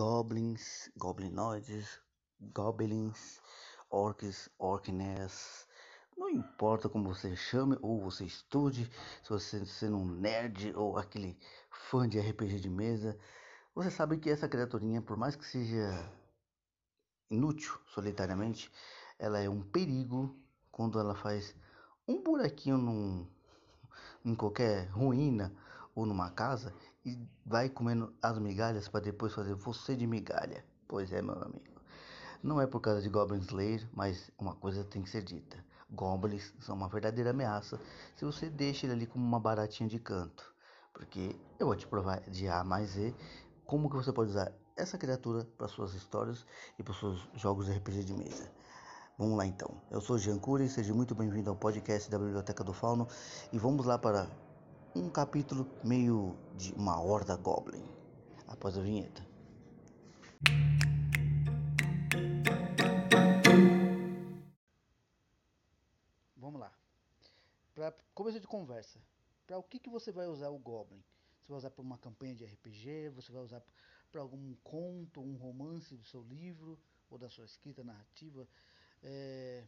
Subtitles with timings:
[0.00, 2.00] goblins, goblinoides,
[2.54, 3.38] goblins,
[3.90, 5.66] orcs, orkness.
[6.16, 8.90] Não importa como você chame ou você estude,
[9.22, 11.38] se você sendo um nerd ou aquele
[11.70, 13.18] fã de RPG de mesa,
[13.74, 16.10] você sabe que essa criaturinha, por mais que seja
[17.28, 18.72] inútil solitariamente,
[19.18, 20.34] ela é um perigo
[20.72, 21.54] quando ela faz
[22.08, 23.26] um buraquinho num,
[24.24, 25.54] em qualquer ruína
[25.94, 30.64] ou numa casa e vai comendo as migalhas para depois fazer você de migalha.
[30.86, 31.80] Pois é, meu amigo.
[32.42, 35.62] Não é por causa de Goblin Slayer, mas uma coisa tem que ser dita.
[35.90, 37.80] Goblins são uma verdadeira ameaça
[38.16, 40.54] se você deixa ele ali como uma baratinha de canto.
[40.92, 43.14] Porque eu vou te provar de A mais E
[43.64, 46.46] como que você pode usar essa criatura para suas histórias
[46.78, 48.50] e para seus jogos de RPG de mesa.
[49.18, 49.70] Vamos lá então.
[49.90, 53.06] Eu sou Jean Cury, seja muito bem-vindo ao podcast da Biblioteca do Fauno
[53.52, 54.26] e vamos lá para
[54.94, 57.84] um capítulo meio de uma horda goblin.
[58.46, 59.24] Após a vinheta.
[66.36, 66.72] Vamos lá.
[67.74, 69.00] Para começo de conversa,
[69.46, 71.02] para o que, que você vai usar o goblin?
[71.40, 73.10] Você vai usar para uma campanha de RPG?
[73.10, 73.62] Você vai usar
[74.10, 76.76] para algum conto, um romance do seu livro
[77.08, 78.48] ou da sua escrita narrativa?
[79.02, 79.64] É,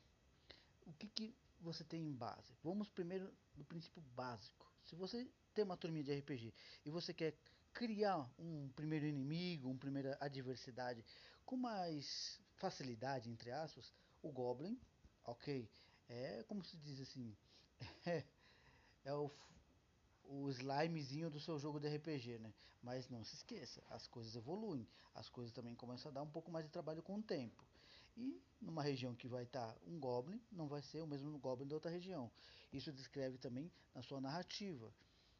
[0.84, 2.52] o que, que você tem em base?
[2.64, 4.71] Vamos primeiro do princípio básico.
[4.84, 6.52] Se você tem uma turminha de RPG
[6.84, 7.34] e você quer
[7.72, 11.04] criar um primeiro inimigo, uma primeira adversidade
[11.44, 14.78] com mais facilidade, entre aspas, o Goblin,
[15.24, 15.68] ok,
[16.08, 17.34] é como se diz assim,
[18.06, 18.24] é,
[19.04, 19.30] é o,
[20.24, 22.52] o slimezinho do seu jogo de RPG, né?
[22.82, 26.50] Mas não se esqueça, as coisas evoluem, as coisas também começam a dar um pouco
[26.50, 27.64] mais de trabalho com o tempo.
[28.16, 31.74] E numa região que vai estar um Goblin, não vai ser o mesmo Goblin da
[31.74, 32.30] outra região.
[32.72, 34.92] Isso descreve também na sua narrativa.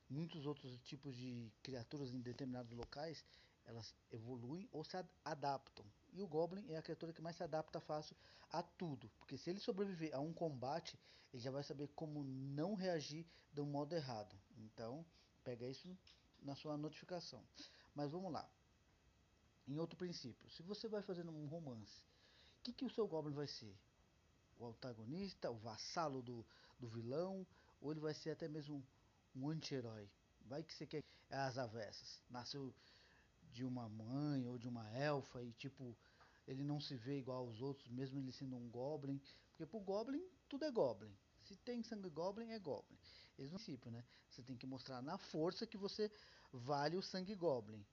[0.09, 3.25] Muitos outros tipos de criaturas em determinados locais,
[3.65, 5.84] elas evoluem ou se adaptam.
[6.12, 8.16] E o Goblin é a criatura que mais se adapta fácil
[8.50, 9.11] a tudo.
[9.19, 10.99] Porque se ele sobreviver a um combate,
[11.32, 14.37] ele já vai saber como não reagir de um modo errado.
[14.59, 15.05] Então,
[15.43, 15.97] pega isso
[16.43, 17.43] na sua notificação.
[17.94, 18.49] Mas vamos lá.
[19.66, 22.03] Em outro princípio, se você vai fazendo um romance,
[22.62, 23.75] que, que o seu Goblin vai ser?
[24.59, 26.47] O antagonista, o vassalo do,
[26.78, 27.47] do vilão,
[27.81, 28.84] ou ele vai ser até mesmo
[29.34, 30.09] um anti-herói?
[30.47, 32.23] Vai que você quer as avessas.
[32.31, 32.73] Nasceu
[33.53, 35.97] de uma mãe ou de uma elfa e tipo
[36.47, 40.25] ele não se vê igual aos outros, mesmo ele sendo um goblin, porque pro goblin
[40.49, 41.15] tudo é goblin.
[41.44, 42.99] Se tem sangue goblin é goblin.
[43.39, 44.05] Esse é o princípio, né?
[44.29, 46.11] Você tem que mostrar na força que você
[46.53, 47.84] vale o sangue goblin.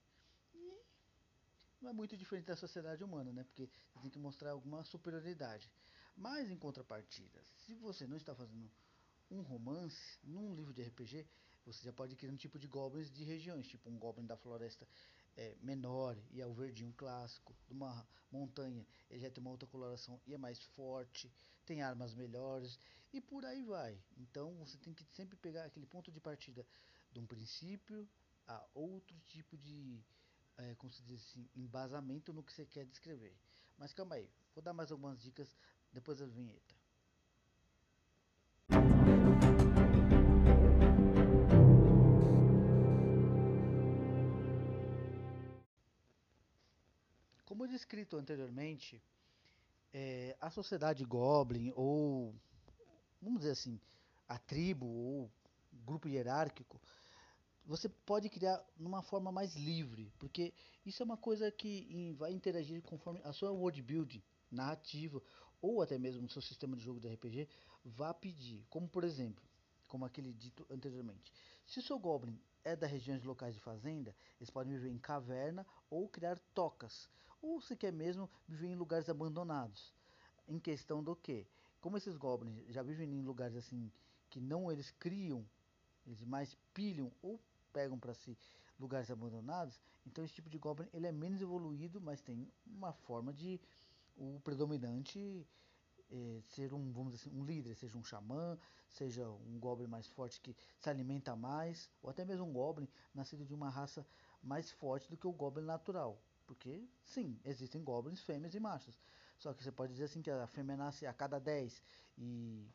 [1.82, 3.44] Não é muito diferente da sociedade humana, né?
[3.44, 5.72] Porque você tem que mostrar alguma superioridade.
[6.16, 8.70] Mas em contrapartida, se você não está fazendo
[9.32, 11.26] um romance, num livro de RPG,
[11.66, 14.88] você já pode criar um tipo de goblins de regiões, tipo um goblin da floresta
[15.38, 19.68] é, menor e é o verdinho clássico, de uma montanha ele já tem uma outra
[19.68, 21.32] coloração e é mais forte,
[21.66, 22.80] tem armas melhores
[23.14, 23.98] e por aí vai.
[24.18, 26.66] Então você tem que sempre pegar aquele ponto de partida
[27.12, 28.08] de um princípio
[28.48, 30.04] a outro tipo de
[30.60, 33.34] é, como se diz assim, embasamento no que você quer descrever.
[33.78, 35.56] Mas calma aí, vou dar mais algumas dicas
[35.94, 36.76] depois da vinheta.
[47.46, 49.02] Como descrito anteriormente,
[49.94, 52.36] é, a sociedade Goblin, ou
[53.22, 53.80] vamos dizer assim,
[54.28, 55.32] a tribo ou
[55.86, 56.80] grupo hierárquico,
[57.70, 60.52] você pode criar numa forma mais livre, porque
[60.84, 65.22] isso é uma coisa que vai interagir conforme a sua world building narrativa
[65.62, 67.48] ou até mesmo no seu sistema de jogo de RPG
[67.86, 68.66] vá pedir.
[68.72, 69.44] Como por exemplo,
[69.88, 71.32] como aquele dito anteriormente.
[71.68, 75.64] Se o seu Goblin é das regiões locais de fazenda, eles podem viver em caverna
[75.92, 77.08] ou criar tocas,
[77.40, 79.94] ou se quer mesmo viver em lugares abandonados.
[80.48, 81.46] Em questão do que?
[81.80, 83.92] Como esses goblins já vivem em lugares assim
[84.28, 85.46] que não eles criam,
[86.08, 87.40] eles mais pilham ou
[87.74, 88.38] pegam para si
[88.80, 93.34] lugares abandonados, então esse tipo de goblin ele é menos evoluído, mas tem uma forma
[93.34, 93.60] de
[94.16, 95.46] o predominante
[96.12, 98.58] é, ser um, vamos dizer assim, um líder, seja um xamã,
[98.88, 103.46] seja um goblin mais forte que se alimenta mais, ou até mesmo um goblin nascido
[103.46, 104.06] de uma raça
[104.42, 106.22] mais forte do que o goblin natural.
[106.48, 109.00] Porque, sim, existem goblins fêmeas e machos.
[109.38, 111.82] Só que você pode dizer assim que a fêmea nasce a cada 10
[112.18, 112.68] e,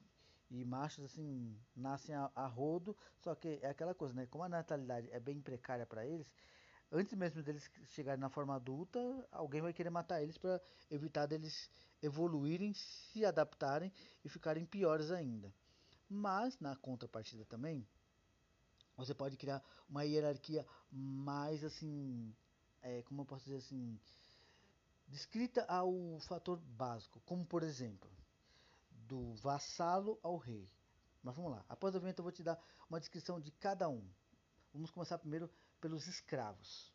[0.61, 2.97] e machos assim nascem a, a rodo.
[3.21, 4.27] Só que é aquela coisa, né?
[4.27, 6.27] Como a natalidade é bem precária para eles,
[6.91, 8.99] antes mesmo deles chegarem na forma adulta,
[9.31, 10.61] alguém vai querer matar eles para
[10.91, 11.71] evitar deles
[12.03, 13.93] evoluírem, se adaptarem
[14.25, 15.53] e ficarem piores ainda.
[16.09, 17.87] Mas na contrapartida também,
[18.97, 22.35] você pode criar uma hierarquia mais assim
[22.85, 23.99] é, como eu posso dizer assim,
[25.09, 28.11] descrita ao fator básico, como por exemplo,
[29.07, 30.69] do vassalo ao rei.
[31.23, 32.59] Mas vamos lá, após a vinheta eu vou te dar
[32.89, 34.07] uma descrição de cada um.
[34.73, 36.93] Vamos começar primeiro pelos escravos.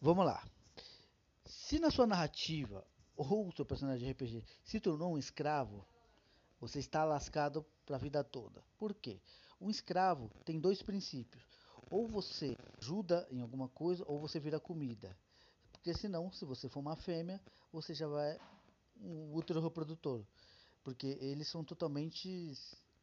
[0.00, 0.46] Vamos lá.
[1.44, 5.86] Se na sua narrativa ou seu personagem de RPG se tornou um escravo,
[6.60, 8.62] você está lascado para a vida toda.
[8.78, 9.20] Por quê?
[9.60, 11.42] Um escravo tem dois princípios.
[11.90, 15.16] Ou você ajuda em alguma coisa, ou você vira comida.
[15.72, 17.40] Porque senão, se você for uma fêmea,
[17.72, 18.38] você já vai
[19.00, 20.24] um útero reprodutor.
[20.82, 22.52] Porque eles são totalmente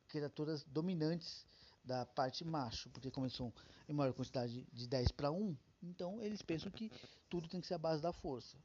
[0.07, 1.45] criaturas dominantes
[1.83, 2.89] da parte macho.
[2.89, 3.53] Porque como eles são
[3.87, 6.91] em maior quantidade de 10 para 1, então eles pensam que
[7.29, 8.57] tudo tem que ser a base da força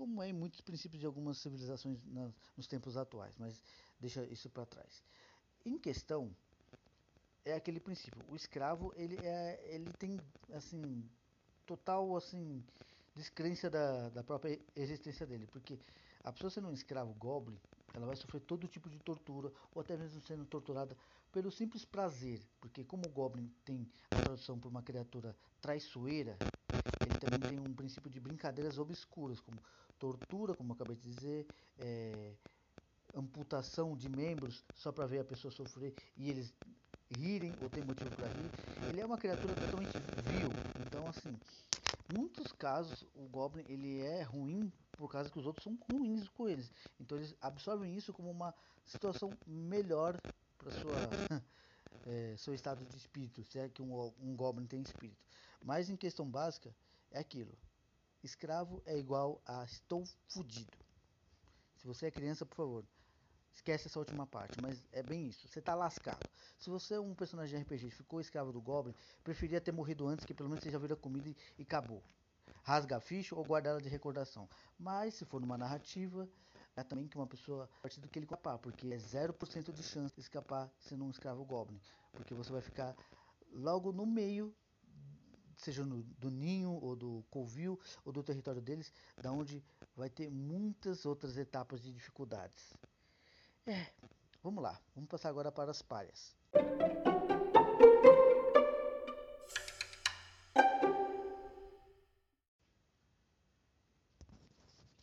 [0.00, 3.62] como é em muitos princípios de algumas civilizações na, nos tempos atuais, mas
[4.00, 5.04] deixa isso para trás.
[5.62, 6.34] Em questão
[7.44, 10.20] é aquele princípio, o escravo ele é ele tem
[10.52, 11.04] assim
[11.66, 12.62] total assim
[13.14, 15.78] descrença da, da própria existência dele, porque
[16.22, 17.58] a pessoa sendo um escravo goblin,
[17.94, 20.96] ela vai sofrer todo tipo de tortura ou até mesmo sendo torturada
[21.32, 26.36] pelo simples prazer, porque como o goblin tem a tradução por uma criatura traiçoeira,
[27.00, 29.58] ele também tem um princípio de brincadeiras obscuras, como
[29.98, 31.46] tortura, como eu acabei de dizer,
[31.78, 32.32] é,
[33.14, 36.52] amputação de membros só para ver a pessoa sofrer e eles
[37.16, 38.50] rirem ou ter motivo para rir.
[38.88, 39.92] Ele é uma criatura totalmente
[40.24, 40.50] vil.
[40.86, 41.36] Então, assim,
[42.14, 46.48] muitos casos o Goblin ele é ruim por causa que os outros são ruins com
[46.48, 46.70] eles.
[46.98, 48.54] Então eles absorvem isso como uma
[48.84, 50.16] situação melhor
[50.58, 50.94] para sua
[52.06, 55.24] é, seu estado de espírito, se é que um, um Goblin tem espírito.
[55.64, 56.74] Mas em questão básica
[57.10, 57.56] é aquilo.
[58.22, 60.76] Escravo é igual a estou fudido.
[61.76, 62.84] Se você é criança, por favor,
[63.54, 65.48] esquece essa última parte, mas é bem isso.
[65.48, 66.28] Você tá lascado.
[66.60, 70.26] Se você é um personagem de RPG ficou escravo do Goblin, preferia ter morrido antes,
[70.26, 72.02] que pelo menos você já vira comida e, e acabou.
[72.62, 74.46] Rasga a ficha ou guarda ela de recordação.
[74.78, 76.28] Mas se for numa narrativa,
[76.76, 79.82] é também que uma pessoa, a partir do que ele escapar, porque é 0% de
[79.82, 81.80] chance de escapar sendo um escravo Goblin.
[82.12, 82.94] Porque você vai ficar
[83.52, 84.54] logo no meio
[85.56, 89.62] seja no, do ninho ou do covil ou do território deles, da onde
[89.94, 92.74] vai ter muitas outras etapas de dificuldades.
[93.66, 93.86] É,
[94.42, 96.34] vamos lá, vamos passar agora para as párias.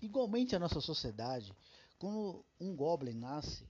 [0.01, 1.53] Igualmente a nossa sociedade,
[1.99, 3.67] quando um goblin nasce,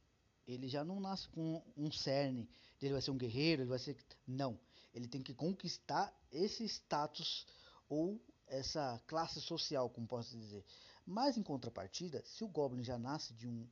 [0.48, 2.50] ele já não nasce com um cerne,
[2.82, 4.60] ele vai ser um guerreiro, ele vai ser não,
[4.94, 7.46] ele tem que conquistar esse status
[7.90, 10.64] ou essa classe social, como posso dizer.
[11.06, 13.68] Mas em contrapartida, se o Goblin já nasce de, um,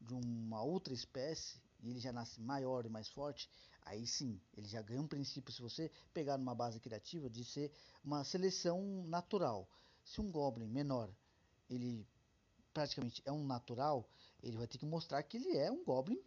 [0.00, 3.48] de uma outra espécie e ele já nasce maior e mais forte,
[3.82, 7.72] aí sim, ele já ganha um princípio, se você pegar numa base criativa, de ser
[8.04, 9.68] uma seleção natural.
[10.04, 11.10] Se um Goblin menor,
[11.68, 12.06] ele
[12.72, 14.08] praticamente é um natural,
[14.42, 16.20] ele vai ter que mostrar que ele é um Goblin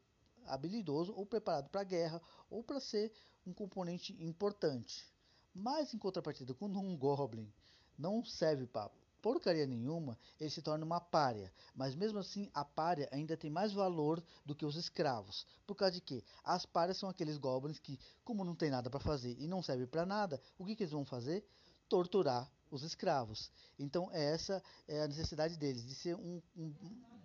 [0.45, 3.11] habilidoso ou preparado para a guerra ou para ser
[3.45, 5.05] um componente importante.
[5.53, 7.51] Mas em contrapartida, quando um Goblin
[7.97, 8.91] não serve para
[9.21, 11.51] porcaria nenhuma, ele se torna uma párea.
[11.75, 15.45] Mas mesmo assim, a párea ainda tem mais valor do que os escravos.
[15.65, 18.99] Por causa de que as párias são aqueles goblins que, como não tem nada para
[18.99, 21.45] fazer e não serve para nada, o que, que eles vão fazer?
[21.87, 23.51] Torturar os escravos.
[23.77, 26.73] Então essa é a necessidade deles de ser um, um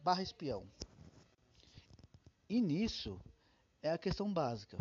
[0.02, 0.66] barra espião.
[2.48, 3.20] E nisso
[3.82, 4.78] é a questão básica.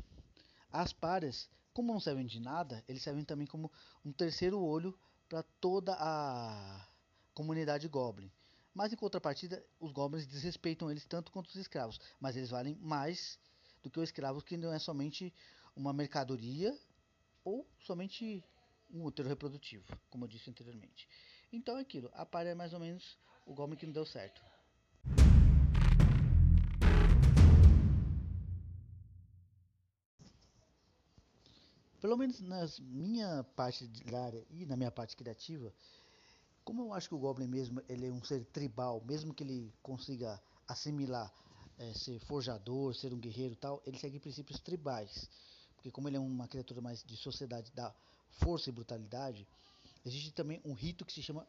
[0.71, 3.71] As párias, como não servem de nada, eles servem também como
[4.03, 4.97] um terceiro olho
[5.27, 6.87] para toda a
[7.35, 8.31] comunidade Goblin.
[8.73, 11.99] Mas em contrapartida, os Goblins desrespeitam eles tanto quanto os escravos.
[12.19, 13.37] Mas eles valem mais
[13.83, 15.31] do que os escravos, que não é somente
[15.75, 16.75] uma mercadoria
[17.43, 18.43] ou somente
[18.89, 21.07] um útero reprodutivo, como eu disse anteriormente.
[21.51, 24.41] Então é aquilo, a párea é mais ou menos o Goblin que não deu certo.
[32.05, 35.73] pelo menos na minha parte da área e na minha parte criativa,
[36.65, 39.71] como eu acho que o Goblin mesmo ele é um ser tribal, mesmo que ele
[39.83, 41.31] consiga assimilar
[41.77, 45.29] é, ser forjador, ser um guerreiro tal, ele segue princípios tribais.
[45.75, 47.93] Porque como ele é uma criatura mais de sociedade da
[48.31, 49.47] força e brutalidade,
[50.03, 51.47] existe também um rito que se chama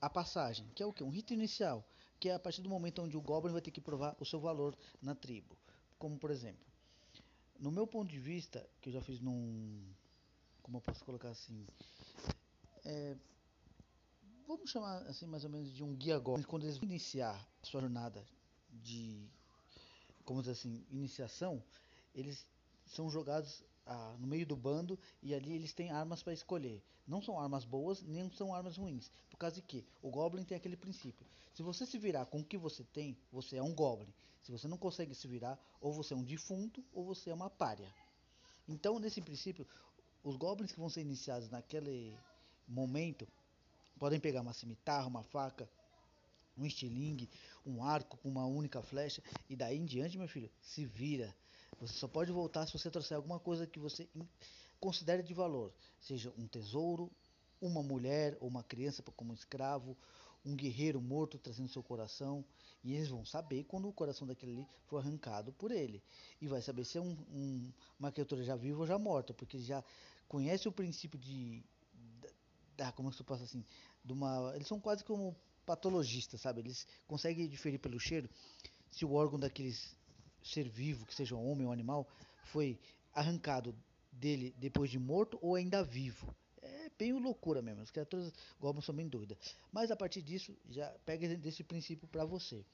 [0.00, 1.04] a passagem, que é o que?
[1.04, 1.84] Um rito inicial,
[2.18, 4.40] que é a partir do momento onde o Goblin vai ter que provar o seu
[4.40, 5.54] valor na tribo.
[5.98, 6.64] Como por exemplo,
[7.60, 9.82] no meu ponto de vista, que eu já fiz num.
[10.62, 11.66] Como eu posso colocar assim?
[12.84, 13.16] É,
[14.48, 16.42] vamos chamar assim mais ou menos de um guia agora.
[16.44, 18.24] Quando eles vão iniciar a sua jornada
[18.70, 19.28] de.
[20.24, 20.84] Como dizer assim?
[20.90, 21.62] Iniciação,
[22.14, 22.46] eles
[22.86, 26.82] são jogados ah, no meio do bando e ali eles têm armas para escolher.
[27.06, 29.10] Não são armas boas, nem são armas ruins.
[29.30, 31.26] Por causa de que o Goblin tem aquele princípio.
[31.54, 34.12] Se você se virar com o que você tem, você é um Goblin.
[34.42, 37.48] Se você não consegue se virar, ou você é um defunto, ou você é uma
[37.50, 37.88] párea.
[38.66, 39.66] Então, nesse princípio,
[40.22, 42.14] os Goblins que vão ser iniciados naquele
[42.66, 43.26] momento
[43.98, 45.68] podem pegar uma cimitarra, uma faca,
[46.56, 47.28] um estilingue,
[47.66, 51.34] um arco com uma única flecha e daí em diante, meu filho, se vira.
[51.80, 54.08] Você só pode voltar se você trouxer alguma coisa que você
[54.80, 57.10] considere de valor, seja um tesouro,
[57.60, 59.96] uma mulher ou uma criança como escravo,
[60.44, 62.44] um guerreiro morto trazendo seu coração,
[62.82, 66.02] e eles vão saber quando o coração daquele ali for arrancado por ele,
[66.40, 69.58] e vai saber se é um, um, uma criatura já viva ou já morta, porque
[69.58, 69.84] já
[70.28, 71.62] conhece o princípio de,
[72.78, 73.64] da, como eu posso assim,
[74.04, 76.60] de uma, eles são quase como patologistas, sabe?
[76.60, 78.30] Eles conseguem diferir pelo cheiro
[78.90, 79.94] se o órgão daqueles
[80.42, 82.08] ser vivo, que seja homem ou animal,
[82.44, 82.78] foi
[83.12, 83.74] arrancado
[84.12, 86.34] dele depois de morto ou ainda vivo.
[86.62, 89.36] É bem loucura mesmo, as criaturas goblins são bem doidas.
[89.72, 92.64] Mas a partir disso, já pega desse princípio para você.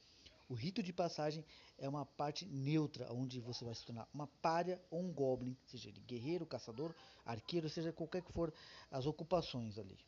[0.48, 1.44] O rito de passagem
[1.78, 5.88] é uma parte neutra, onde você vai se tornar uma párea ou um goblin, seja
[5.88, 8.52] ele guerreiro, caçador, arqueiro, seja qualquer que for
[8.90, 9.98] as ocupações ali.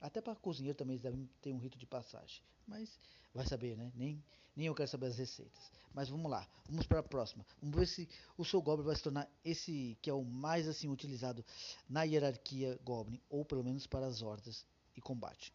[0.00, 2.42] Até para cozinheiro também devem ter um rito de passagem.
[2.66, 2.98] Mas
[3.34, 3.92] vai saber, né?
[3.94, 4.22] Nem,
[4.56, 5.70] nem eu quero saber as receitas.
[5.94, 7.44] Mas vamos lá, vamos para a próxima.
[7.60, 10.88] Vamos ver se o seu Goblin vai se tornar esse que é o mais assim
[10.88, 11.44] utilizado
[11.88, 15.52] na hierarquia Goblin, ou pelo menos para as hordas e combate.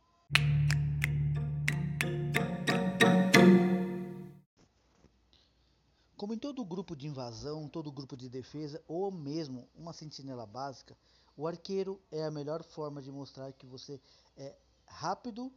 [6.17, 10.97] Como em todo grupo de invasão, todo grupo de defesa, ou mesmo uma sentinela básica,
[11.37, 14.01] o arqueiro é a melhor forma de mostrar que você
[14.35, 14.55] é
[14.87, 15.53] rápido,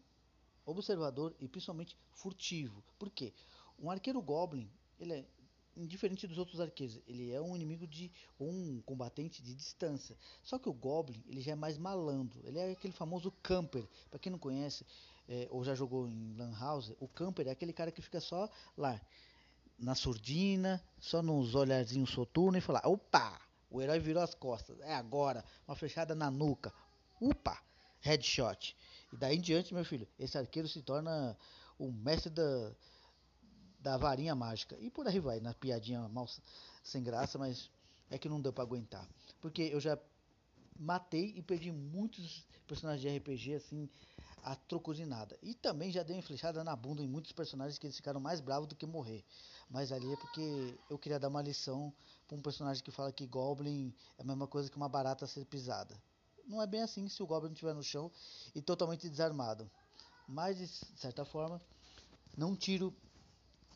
[0.66, 2.84] observador e principalmente furtivo.
[2.98, 3.32] Por quê?
[3.78, 5.24] Um arqueiro goblin, ele é
[5.74, 10.14] indiferente dos outros arqueiros, ele é um inimigo de um combatente de distância.
[10.42, 12.38] Só que o goblin, ele já é mais malandro.
[12.44, 13.88] Ele é aquele famoso camper.
[14.10, 14.84] Para quem não conhece
[15.26, 18.46] é, ou já jogou em lan house, o camper é aquele cara que fica só
[18.76, 19.00] lá
[19.80, 24.78] na surdina, só nos olharzinhos soturnos e falar: "Opa, o herói virou as costas.
[24.80, 25.44] É agora.
[25.66, 26.72] Uma flechada na nuca.
[27.20, 27.56] Upa!
[28.00, 28.76] Headshot.
[29.12, 31.36] E daí em diante, meu filho, esse arqueiro se torna
[31.78, 32.72] o mestre da,
[33.78, 34.76] da varinha mágica.
[34.80, 36.28] E por aí vai, na piadinha mal
[36.82, 37.70] sem graça, mas
[38.10, 39.06] é que não deu para aguentar.
[39.40, 39.98] Porque eu já
[40.78, 43.88] matei e perdi muitos personagens de RPG assim
[44.42, 45.38] a troco de nada.
[45.42, 48.40] E também já dei uma flechada na bunda em muitos personagens que eles ficaram mais
[48.40, 49.22] bravos do que morrer.
[49.70, 51.92] Mas ali é porque eu queria dar uma lição
[52.26, 55.44] para um personagem que fala que Goblin é a mesma coisa que uma barata ser
[55.44, 55.96] pisada.
[56.44, 58.10] Não é bem assim se o Goblin estiver no chão
[58.54, 59.70] e totalmente desarmado.
[60.26, 60.66] Mas, de
[60.98, 61.60] certa forma,
[62.36, 62.92] não tiro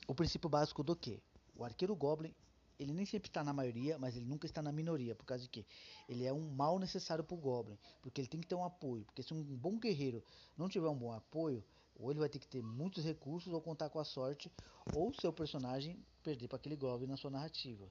[0.08, 1.22] o princípio básico do que?
[1.56, 2.34] O arqueiro Goblin
[2.78, 5.48] ele nem sempre está na maioria, mas ele nunca está na minoria, por causa de
[5.48, 5.64] que
[6.08, 9.04] ele é um mal necessário para o Goblin, porque ele tem que ter um apoio,
[9.04, 10.22] porque se um bom guerreiro
[10.56, 11.64] não tiver um bom apoio,
[11.96, 14.50] ou ele vai ter que ter muitos recursos, ou contar com a sorte,
[14.92, 17.88] ou seu personagem perder para aquele Goblin na sua narrativa.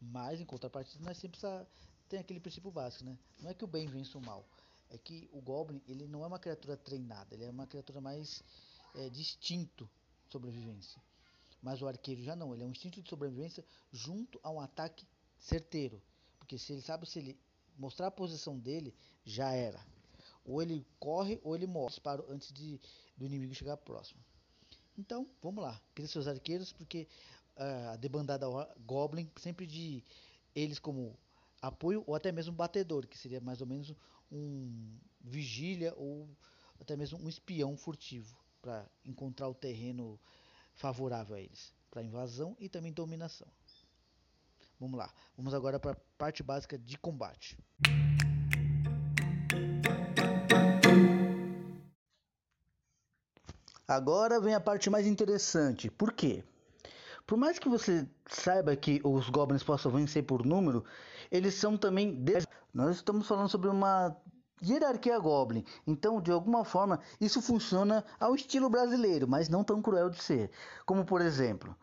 [0.00, 1.38] Mas, em contrapartida, nós sempre
[2.08, 3.18] tem aquele princípio básico, né?
[3.40, 4.46] Não é que o bem vence o mal,
[4.90, 8.42] é que o Goblin ele não é uma criatura treinada, ele é uma criatura mais
[8.94, 9.88] é, de instinto
[10.28, 11.00] sobrevivência.
[11.62, 15.06] Mas o arqueiro já não, ele é um instinto de sobrevivência junto a um ataque
[15.38, 16.00] certeiro.
[16.38, 17.38] Porque se ele sabe se ele
[17.76, 19.84] mostrar a posição dele, já era.
[20.46, 21.90] Ou ele corre ou ele morre.
[21.90, 22.80] Disparo antes de,
[23.16, 24.20] do inimigo chegar próximo.
[24.96, 25.80] Então, vamos lá.
[25.94, 27.06] Cria seus arqueiros, porque
[27.56, 28.46] uh, a debandada
[28.86, 30.02] Goblin sempre de
[30.54, 31.18] eles como
[31.60, 33.92] apoio ou até mesmo batedor, que seria mais ou menos
[34.30, 36.28] um vigília ou
[36.80, 40.18] até mesmo um espião furtivo para encontrar o terreno
[40.74, 43.48] favorável a eles para invasão e também dominação.
[44.78, 47.56] Vamos lá, vamos agora para a parte básica de combate.
[53.88, 55.90] Agora vem a parte mais interessante.
[55.90, 56.42] Por quê?
[57.26, 60.84] Por mais que você saiba que os goblins possam vencer por número,
[61.30, 62.24] eles são também.
[62.72, 64.16] Nós estamos falando sobre uma
[64.62, 65.64] hierarquia Goblin.
[65.86, 70.50] Então, de alguma forma, isso funciona ao estilo brasileiro, mas não tão cruel de ser.
[70.84, 71.76] Como, por exemplo,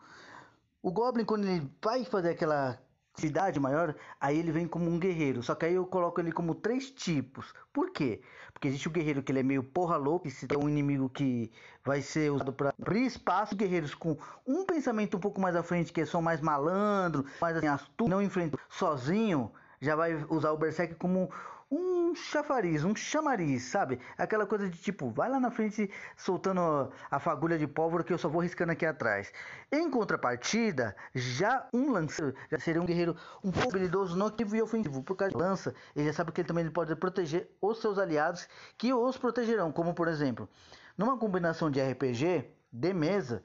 [0.82, 2.78] o Goblin, quando ele vai fazer aquela
[3.14, 5.42] cidade maior, aí ele vem como um guerreiro.
[5.42, 7.54] Só que aí eu coloco ele como três tipos.
[7.72, 8.20] Por quê?
[8.52, 11.50] Porque existe o guerreiro que ele é meio porra louca, se tem um inimigo que
[11.84, 14.16] vai ser usado para abrir espaço, guerreiros com
[14.46, 18.22] um pensamento um pouco mais à frente, que são mais malandro, mais assim, astuto, não
[18.22, 21.30] enfrenta sozinho, já vai usar o Berserk como
[21.74, 23.98] um chafariz, um chamariz, sabe?
[24.16, 28.18] Aquela coisa de tipo, vai lá na frente soltando a fagulha de pólvora que eu
[28.18, 29.32] só vou riscando aqui atrás.
[29.72, 35.02] Em contrapartida, já um lanceiro já seria um guerreiro um pouco habilidoso, não e ofensivo.
[35.02, 38.48] Por causa da lança, ele já sabe que ele também pode proteger os seus aliados
[38.78, 39.72] que os protegerão.
[39.72, 40.48] Como por exemplo,
[40.96, 43.42] numa combinação de RPG de mesa,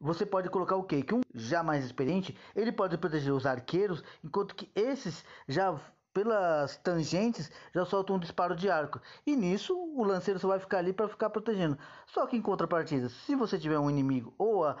[0.00, 1.02] você pode colocar o quê?
[1.02, 5.76] Que um já mais experiente, ele pode proteger os arqueiros, enquanto que esses já
[6.16, 8.98] pelas tangentes já soltam um disparo de arco.
[9.26, 11.76] E nisso o lanceiro só vai ficar ali para ficar protegendo.
[12.06, 14.78] Só que em contrapartida, se você tiver um inimigo ou a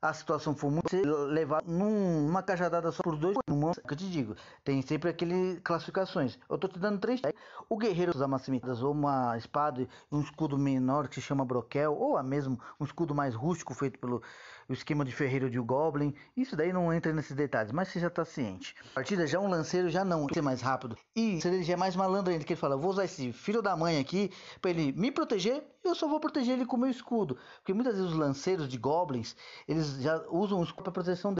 [0.00, 4.08] a situação for muito você levar numa cajadada só por dois uma que eu te
[4.08, 7.20] digo tem sempre aquele classificações eu tô te dando três
[7.68, 11.96] o guerreiro usa maximitas ou uma espada e um escudo menor que se chama broquel
[11.96, 14.22] ou a mesmo um escudo mais rústico feito pelo
[14.72, 18.24] esquema de ferreiro de goblin isso daí não entra nesses detalhes mas você já tá
[18.24, 21.76] ciente a partida já um lanceiro já não ser mais rápido e ele já é
[21.76, 24.92] mais malandro ainda que ele fala vou usar esse filho da mãe aqui para ele
[24.92, 28.68] me proteger eu só vou proteger ele com meu escudo porque muitas vezes os lanceiros
[28.68, 29.34] de goblins
[29.66, 31.34] eles já usam isso para proteção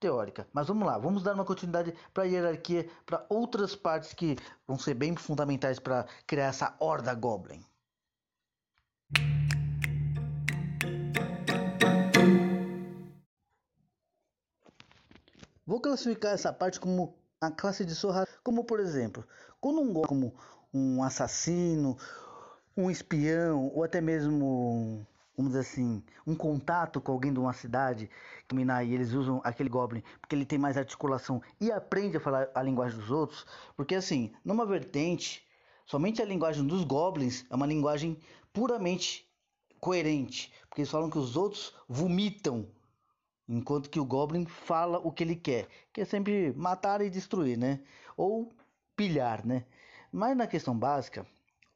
[0.00, 0.48] teórica.
[0.52, 4.78] Mas vamos lá, vamos dar uma continuidade para a hierarquia, para outras partes que vão
[4.78, 7.64] ser bem fundamentais para criar essa horda Goblin.
[15.74, 19.26] Vou classificar essa parte como a classe de sorra, como por exemplo,
[19.60, 20.32] quando um como
[20.72, 21.98] um assassino,
[22.76, 25.04] um espião ou até mesmo
[25.36, 28.08] vamos dizer assim, um contato com alguém de uma cidade,
[28.52, 32.62] e eles usam aquele Goblin porque ele tem mais articulação e aprende a falar a
[32.62, 33.44] linguagem dos outros,
[33.76, 35.44] porque assim, numa vertente,
[35.84, 38.16] somente a linguagem dos Goblins é uma linguagem
[38.52, 39.28] puramente
[39.80, 42.64] coerente, porque eles falam que os outros vomitam,
[43.48, 47.58] enquanto que o Goblin fala o que ele quer, que é sempre matar e destruir,
[47.58, 47.80] né?
[48.16, 48.52] Ou
[48.96, 49.64] pilhar, né?
[50.12, 51.26] Mas na questão básica,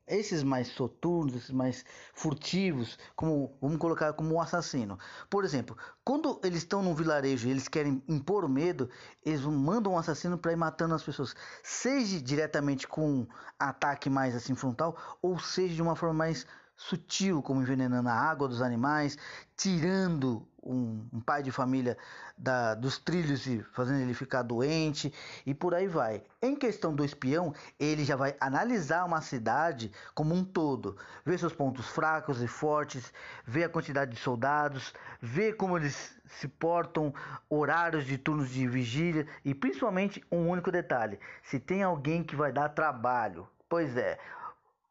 [0.08, 1.84] esses mais soturnos, esses mais
[2.14, 4.98] furtivos, como vamos colocar como um assassino.
[5.28, 8.88] Por exemplo, quando eles estão num vilarejo e eles querem impor o medo,
[9.24, 13.26] eles mandam um assassino para ir matando as pessoas, seja diretamente com um
[13.58, 16.46] ataque mais assim frontal, ou seja de uma forma mais
[16.78, 19.18] sutil, como envenenando a água dos animais,
[19.56, 21.98] tirando um, um pai de família
[22.36, 25.12] da, dos trilhos e fazendo ele ficar doente
[25.44, 26.22] e por aí vai.
[26.40, 31.52] Em questão do espião, ele já vai analisar uma cidade como um todo, ver seus
[31.52, 33.12] pontos fracos e fortes,
[33.44, 37.12] ver a quantidade de soldados, ver como eles se portam,
[37.50, 42.52] horários de turnos de vigília e principalmente um único detalhe: se tem alguém que vai
[42.52, 43.48] dar trabalho.
[43.68, 44.18] Pois é,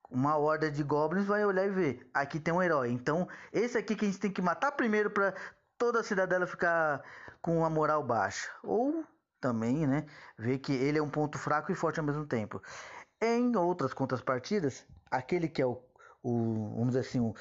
[0.09, 2.91] uma horda de goblins vai olhar e ver, aqui tem um herói.
[2.91, 5.33] Então, esse aqui que a gente tem que matar primeiro para
[5.77, 7.03] toda a cidadela ficar
[7.41, 8.49] com a moral baixa.
[8.63, 9.05] Ou
[9.39, 10.05] também, né,
[10.37, 12.61] ver que ele é um ponto fraco e forte ao mesmo tempo.
[13.21, 15.81] Em outras contrapartidas, aquele que é o,
[16.23, 17.33] o vamos dizer assim, o,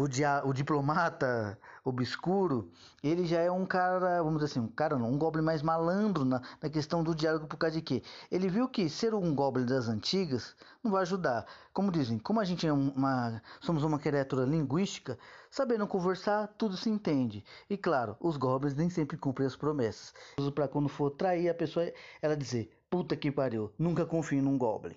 [0.00, 2.70] o, dia, o diplomata obscuro,
[3.02, 6.40] ele já é um cara, vamos dizer assim, um cara um goblin mais malandro na,
[6.62, 8.02] na questão do diálogo por causa de quê?
[8.30, 11.44] Ele viu que ser um goblin das antigas não vai ajudar.
[11.74, 15.18] Como dizem, como a gente é uma, somos uma criatura linguística,
[15.50, 17.44] sabendo conversar, tudo se entende.
[17.68, 20.14] E claro, os goblins nem sempre cumprem as promessas.
[20.54, 24.96] Para quando for trair a pessoa, ela dizer, puta que pariu, nunca confio num goblin.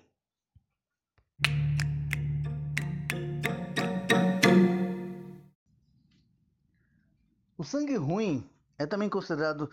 [7.64, 8.46] O sangue ruim
[8.78, 9.70] é também considerado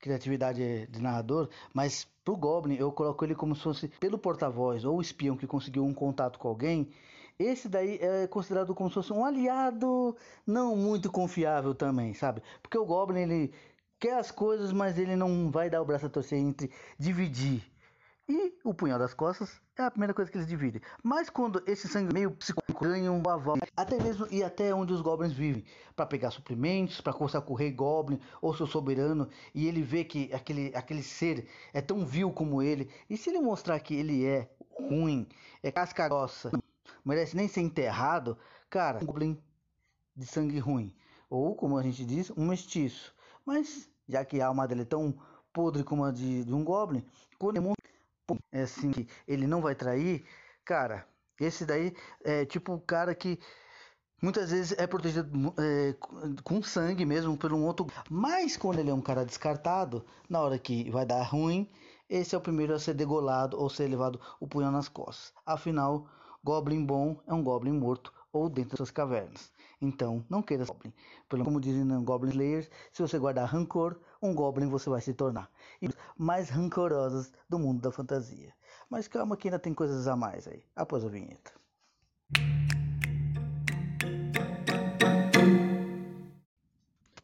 [0.00, 5.00] criatividade de narrador, mas pro Goblin eu coloco ele como se fosse pelo porta-voz ou
[5.00, 6.90] espião que conseguiu um contato com alguém.
[7.38, 12.42] Esse daí é considerado como se fosse um aliado não muito confiável também, sabe?
[12.60, 13.54] Porque o Goblin ele
[14.00, 16.68] quer as coisas, mas ele não vai dar o braço a torcer entre
[16.98, 17.62] dividir
[18.28, 20.80] e o punhal das costas é a primeira coisa que eles dividem.
[21.02, 25.02] Mas quando esse sangue meio psicótico ganha um aval, até mesmo e até onde os
[25.02, 27.14] goblins vivem, para pegar suprimentos, para
[27.56, 32.32] rei goblin ou seu soberano, e ele vê que aquele, aquele ser é tão vil
[32.32, 35.28] como ele, e se ele mostrar que ele é ruim,
[35.62, 36.50] é casca grossa,
[37.04, 38.38] merece nem ser enterrado,
[38.70, 39.38] cara, um goblin
[40.16, 40.94] de sangue ruim.
[41.28, 43.14] Ou, como a gente diz, um mestiço.
[43.44, 45.14] Mas, já que a alma dele é tão
[45.52, 47.04] podre como a de, de um goblin,
[47.38, 47.56] quando
[48.52, 50.24] é assim que ele não vai trair,
[50.64, 51.06] cara,
[51.40, 53.38] esse daí é tipo o cara que
[54.22, 55.94] muitas vezes é protegido é,
[56.42, 57.86] com sangue mesmo por um outro.
[58.08, 61.68] Mas quando ele é um cara descartado, na hora que vai dar ruim,
[62.08, 65.32] esse é o primeiro a ser degolado ou ser levado o punhal nas costas.
[65.44, 66.06] Afinal,
[66.42, 69.52] Goblin bom é um Goblin morto ou dentro das cavernas.
[69.80, 70.92] Então, não queira Goblin.
[71.28, 75.12] Pelo como dizem no Goblin Slayers, se você guardar rancor, um Goblin você vai se
[75.12, 75.50] tornar.
[75.82, 78.52] E mais rancorosos do mundo da fantasia.
[78.88, 81.52] Mas calma que ainda tem coisas a mais aí, após a vinheta.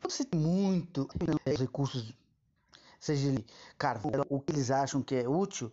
[0.02, 1.08] Você tem muito
[1.58, 2.12] recursos,
[2.98, 3.46] seja ele
[3.78, 5.72] carvão, o que eles acham que é útil,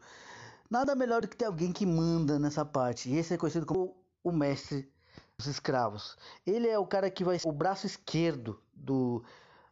[0.70, 3.10] nada melhor do que ter alguém que manda nessa parte.
[3.10, 4.90] E esse é conhecido como o mestre
[5.38, 6.16] dos escravos.
[6.46, 9.24] Ele é o cara que vai ser o braço esquerdo do,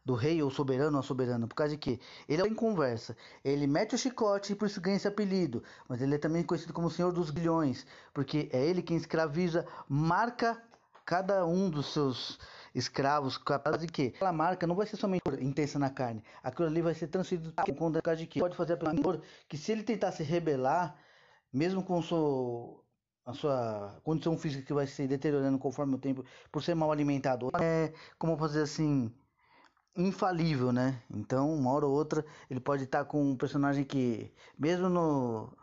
[0.06, 3.66] do rei ou soberano ou soberana, por causa de que ele é em conversa, ele
[3.66, 6.86] mete o chicote e por isso ganha esse apelido, mas ele é também conhecido como
[6.86, 10.62] o Senhor dos Grilhões, porque é ele quem escraviza, marca
[11.04, 12.38] cada um dos seus
[12.72, 16.80] escravos, capaz de que aquela marca não vai ser somente intensa na carne, aquilo ali
[16.80, 20.12] vai ser transferido contra causa de que pode fazer a pessoa que se ele tentar
[20.12, 20.96] se rebelar,
[21.52, 26.76] mesmo com a sua condição física que vai se deteriorando conforme o tempo, por ser
[26.76, 27.50] mal alimentado.
[27.60, 29.12] É, como fazer assim,
[29.96, 31.02] infalível, né?
[31.10, 35.56] Então, uma hora ou outra, ele pode estar com um personagem que, mesmo no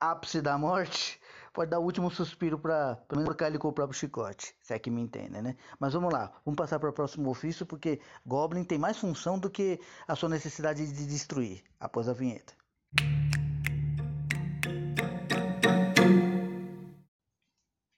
[0.00, 1.20] ápice da morte,
[1.52, 4.90] pode dar o último suspiro para colocar ele com o próprio chicote, se é que
[4.90, 5.56] me entendem, né?
[5.78, 9.48] Mas vamos lá, vamos passar para o próximo ofício, porque Goblin tem mais função do
[9.48, 12.54] que a sua necessidade de destruir, após a vinheta.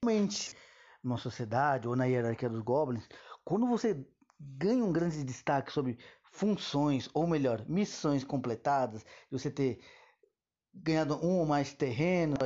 [0.04, 0.54] Realmente,
[1.02, 3.08] numa sociedade ou na hierarquia dos goblins,
[3.44, 4.06] quando você
[4.40, 9.80] ganha um grande destaque sobre funções, ou melhor, missões completadas, você ter
[10.74, 12.36] ganhado um ou mais terreno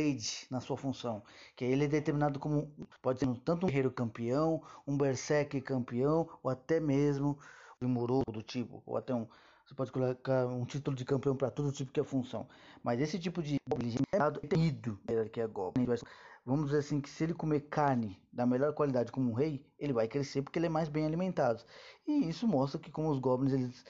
[0.51, 1.23] na sua função,
[1.57, 2.73] que ele é determinado como
[3.03, 7.39] pode ser tanto um guerreiro campeão, um berserk campeão, ou até mesmo
[7.83, 9.27] um moro do tipo, ou até um
[9.71, 12.49] você pode colocar um título de campeão para todo tipo que é função.
[12.83, 14.99] Mas esse tipo de goblin é ido
[15.31, 15.87] que é goblin.
[16.45, 19.93] Vamos dizer assim que se ele comer carne da melhor qualidade como um rei, ele
[19.93, 21.63] vai crescer porque ele é mais bem alimentado.
[22.05, 23.85] E isso mostra que como os goblins eles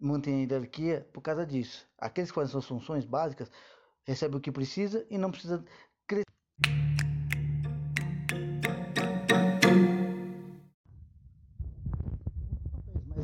[0.00, 1.84] mantêm a hierarquia por causa disso.
[1.98, 3.50] Aqueles que fazem suas funções básicas
[4.04, 5.64] recebem o que precisa e não precisa
[6.06, 6.24] crescer.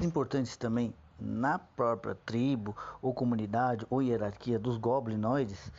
[0.00, 5.70] mais importantes também na própria tribo ou comunidade ou hierarquia dos goblinoides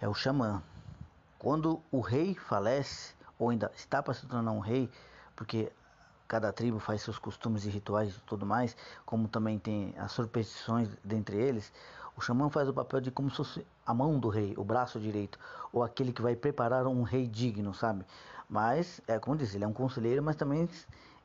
[0.00, 0.62] é o xamã.
[1.38, 4.90] Quando o rei falece ou ainda está para se tornar um rei,
[5.36, 5.72] porque
[6.26, 10.88] cada tribo faz seus costumes e rituais e tudo mais, como também tem as superstições
[11.02, 11.72] dentre eles,
[12.16, 14.98] o xamã faz o papel de como se fosse a mão do rei, o braço
[14.98, 15.38] direito,
[15.72, 18.04] ou aquele que vai preparar um rei digno, sabe?
[18.48, 20.68] Mas, é como disse, ele é um conselheiro, mas também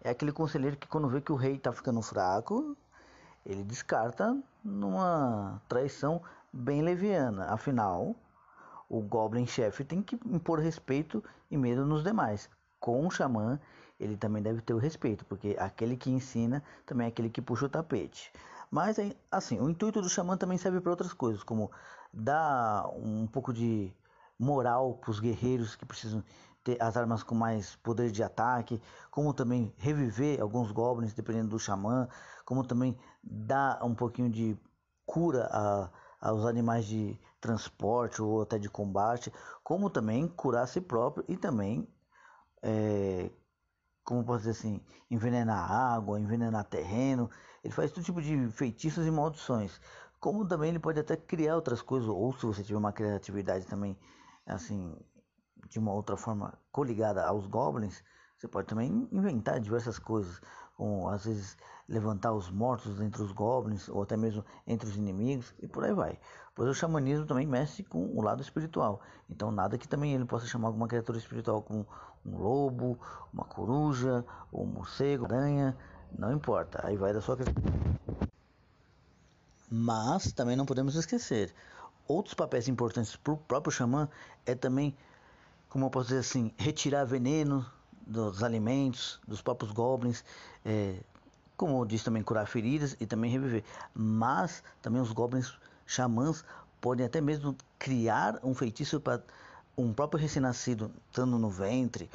[0.03, 2.77] é aquele conselheiro que quando vê que o rei está ficando fraco,
[3.45, 7.45] ele descarta numa traição bem leviana.
[7.45, 8.15] Afinal,
[8.89, 12.49] o Goblin chefe tem que impor respeito e medo nos demais.
[12.79, 13.59] Com o xamã,
[13.99, 17.65] ele também deve ter o respeito, porque aquele que ensina também é aquele que puxa
[17.65, 18.31] o tapete.
[18.69, 18.97] Mas,
[19.31, 21.71] assim, o intuito do xamã também serve para outras coisas, como
[22.11, 23.93] dar um pouco de
[24.37, 26.23] moral para os guerreiros que precisam
[26.63, 31.59] ter as armas com mais poder de ataque, como também reviver alguns goblins dependendo do
[31.59, 32.07] xamã,
[32.45, 34.57] como também dar um pouquinho de
[35.05, 35.89] cura a,
[36.21, 39.31] aos animais de transporte ou até de combate,
[39.63, 41.87] como também curar a si próprio e também,
[42.61, 43.29] é,
[44.03, 47.29] como posso dizer assim, envenenar água, envenenar terreno.
[47.63, 49.79] Ele faz todo tipo de feitiços e maldições.
[50.19, 53.97] Como também ele pode até criar outras coisas, ou se você tiver uma criatividade também,
[54.45, 54.95] assim,
[55.69, 58.03] de uma outra forma coligada aos goblins,
[58.37, 60.41] você pode também inventar diversas coisas,
[60.75, 65.53] como às vezes levantar os mortos entre os goblins ou até mesmo entre os inimigos
[65.61, 66.19] e por aí vai.
[66.55, 69.01] Pois o xamanismo também mexe com o lado espiritual.
[69.29, 71.87] Então nada que também ele possa chamar alguma criatura espiritual como
[72.25, 72.99] um lobo,
[73.33, 75.77] uma coruja, um morcego, aranha,
[76.17, 76.85] não importa.
[76.85, 77.37] Aí vai da sua
[79.69, 81.53] Mas também não podemos esquecer,
[82.07, 84.09] outros papéis importantes para o próprio xamã
[84.45, 84.95] é também
[85.73, 87.65] como eu posso dizer assim, retirar veneno
[88.05, 90.23] dos alimentos, dos próprios goblins,
[90.63, 90.99] é,
[91.57, 93.63] como disse também, curar feridas e também reviver.
[93.91, 95.51] Mas também os goblins
[95.87, 96.45] xamãs
[96.79, 99.23] podem até mesmo criar um feitiço para
[99.75, 102.07] um próprio recém-nascido, estando no ventre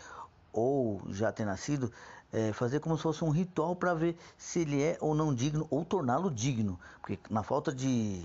[0.52, 1.92] ou já ter nascido,
[2.32, 5.66] é, fazer como se fosse um ritual para ver se ele é ou não digno
[5.68, 6.78] ou torná-lo digno.
[7.00, 8.24] Porque na falta de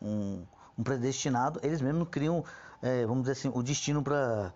[0.00, 0.42] um,
[0.82, 2.44] um predestinado, eles mesmos criam,
[2.82, 4.52] é, vamos dizer assim, o destino para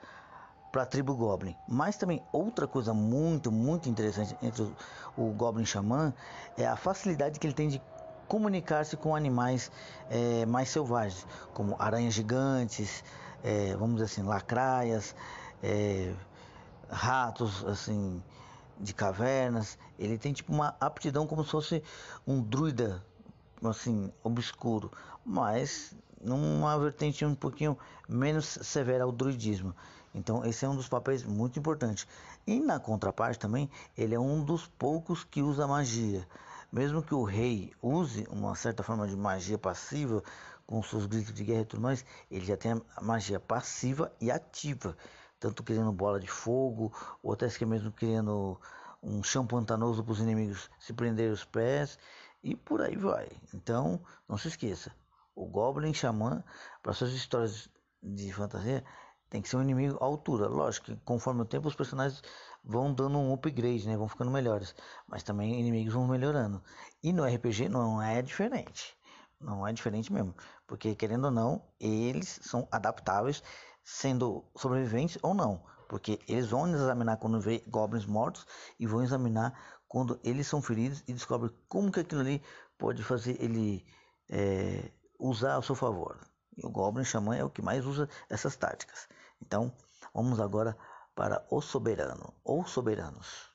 [0.72, 1.56] para a tribo Goblin.
[1.66, 4.74] Mas também outra coisa muito, muito interessante entre o,
[5.16, 6.12] o Goblin Xamã
[6.54, 7.80] é a facilidade que ele tem de
[8.28, 9.70] comunicar-se com animais
[10.10, 13.02] é, mais selvagens, como aranhas gigantes,
[13.42, 15.14] é, vamos dizer assim, lacraias,
[15.62, 16.12] é,
[16.90, 18.22] ratos assim
[18.78, 19.78] de cavernas.
[19.98, 21.82] Ele tem tipo uma aptidão como se fosse
[22.26, 23.02] um druida
[23.64, 24.92] assim obscuro,
[25.24, 27.76] mas numa vertente um pouquinho
[28.08, 29.74] menos severa ao druidismo.
[30.14, 32.06] Então esse é um dos papéis muito importantes.
[32.46, 36.26] E na contraparte também, ele é um dos poucos que usa magia.
[36.72, 40.22] Mesmo que o rei use uma certa forma de magia passiva,
[40.66, 44.30] com seus gritos de guerra e tudo mais, ele já tem a magia passiva e
[44.30, 44.96] ativa.
[45.38, 48.58] Tanto criando bola de fogo, ou até mesmo criando
[49.02, 51.98] um chão pantanoso para os inimigos se prenderem os pés,
[52.42, 53.28] e por aí vai.
[53.54, 54.92] Então, não se esqueça,
[55.36, 56.42] o Goblin Xamã,
[56.82, 57.68] para suas histórias
[58.02, 58.82] de fantasia,
[59.28, 60.48] tem que ser um inimigo à altura.
[60.48, 62.22] Lógico que conforme o tempo os personagens
[62.64, 63.96] vão dando um upgrade, né?
[63.96, 64.74] Vão ficando melhores.
[65.06, 66.62] Mas também inimigos vão melhorando.
[67.02, 68.96] E no RPG não é diferente.
[69.38, 70.34] Não é diferente mesmo.
[70.66, 73.42] Porque querendo ou não, eles são adaptáveis,
[73.84, 75.62] sendo sobreviventes ou não.
[75.88, 78.46] Porque eles vão examinar quando vê goblins mortos
[78.80, 79.52] e vão examinar
[79.86, 82.42] quando eles são feridos e descobrem como que aquilo ali
[82.78, 83.84] pode fazer ele
[84.28, 86.18] é, usar a seu favor.
[86.56, 89.08] E o Goblin Xamã é o que mais usa essas táticas.
[89.42, 89.72] Então,
[90.14, 90.76] vamos agora
[91.14, 93.50] para o soberano ou soberanos.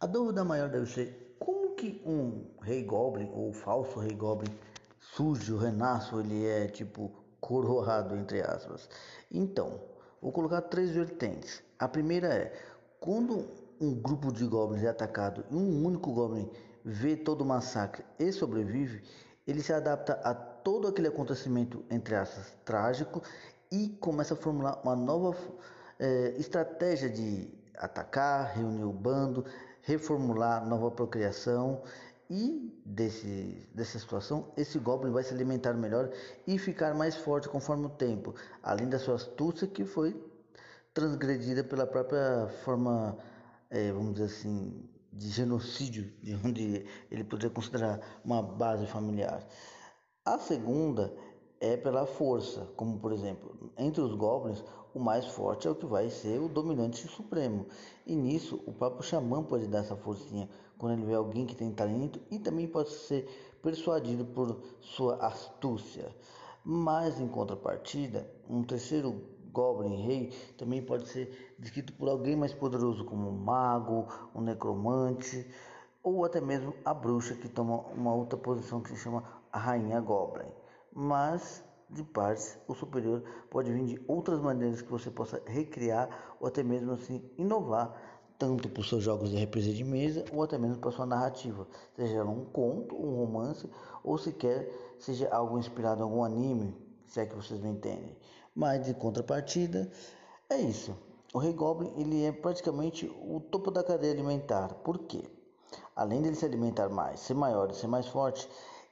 [0.00, 4.56] A dúvida maior deve ser como que um rei goblin ou falso rei goblin
[5.00, 8.88] surge, renasce, ele é tipo coroado entre aspas.
[9.30, 9.80] Então,
[10.22, 11.62] vou colocar três vertentes.
[11.78, 12.62] A primeira é
[13.00, 13.48] quando
[13.80, 16.50] um grupo de goblins é atacado e um único goblin
[16.84, 19.02] vê todo o massacre e sobrevive,
[19.46, 23.22] ele se adapta a todo aquele acontecimento, entre aspas, trágico
[23.70, 25.36] e começa a formular uma nova
[25.98, 29.44] é, estratégia de atacar, reunir o bando,
[29.82, 31.82] reformular nova procriação
[32.30, 36.10] e desse, dessa situação, esse Goblin vai se alimentar melhor
[36.46, 40.14] e ficar mais forte conforme o tempo, além da sua astúcia que foi
[40.92, 43.16] transgredida pela própria forma,
[43.70, 49.46] é, vamos dizer assim, de genocídio, de onde ele poderia considerar uma base familiar.
[50.24, 51.12] A segunda
[51.60, 54.62] é pela força, como por exemplo, entre os goblins,
[54.94, 57.66] o mais forte é o que vai ser o dominante supremo.
[58.06, 61.72] E nisso, o próprio xamã pode dar essa forcinha quando ele vê alguém que tem
[61.72, 63.28] talento e também pode ser
[63.62, 66.14] persuadido por sua astúcia.
[66.64, 73.04] Mas em contrapartida, um terceiro Goblin Rei também pode ser descrito por alguém mais poderoso,
[73.04, 75.46] como um mago, um necromante,
[76.02, 80.00] ou até mesmo a bruxa que toma uma outra posição que se chama a Rainha
[80.00, 80.48] Goblin.
[80.92, 86.46] Mas, de partes, o superior pode vir de outras maneiras que você possa recriar ou
[86.46, 87.94] até mesmo assim inovar,
[88.38, 91.66] tanto para os seus jogos de RPG de mesa ou até mesmo para sua narrativa,
[91.96, 93.68] seja um conto, um romance
[94.04, 96.74] ou sequer seja algo inspirado em algum anime,
[97.06, 98.16] se é que vocês me entendem.
[98.58, 99.88] Mas de contrapartida,
[100.50, 100.92] é isso.
[101.32, 104.74] O Rei Goblin ele é praticamente o topo da cadeia alimentar.
[104.82, 105.22] Por quê?
[105.94, 108.48] Além dele se alimentar mais, ser maior e ser mais forte,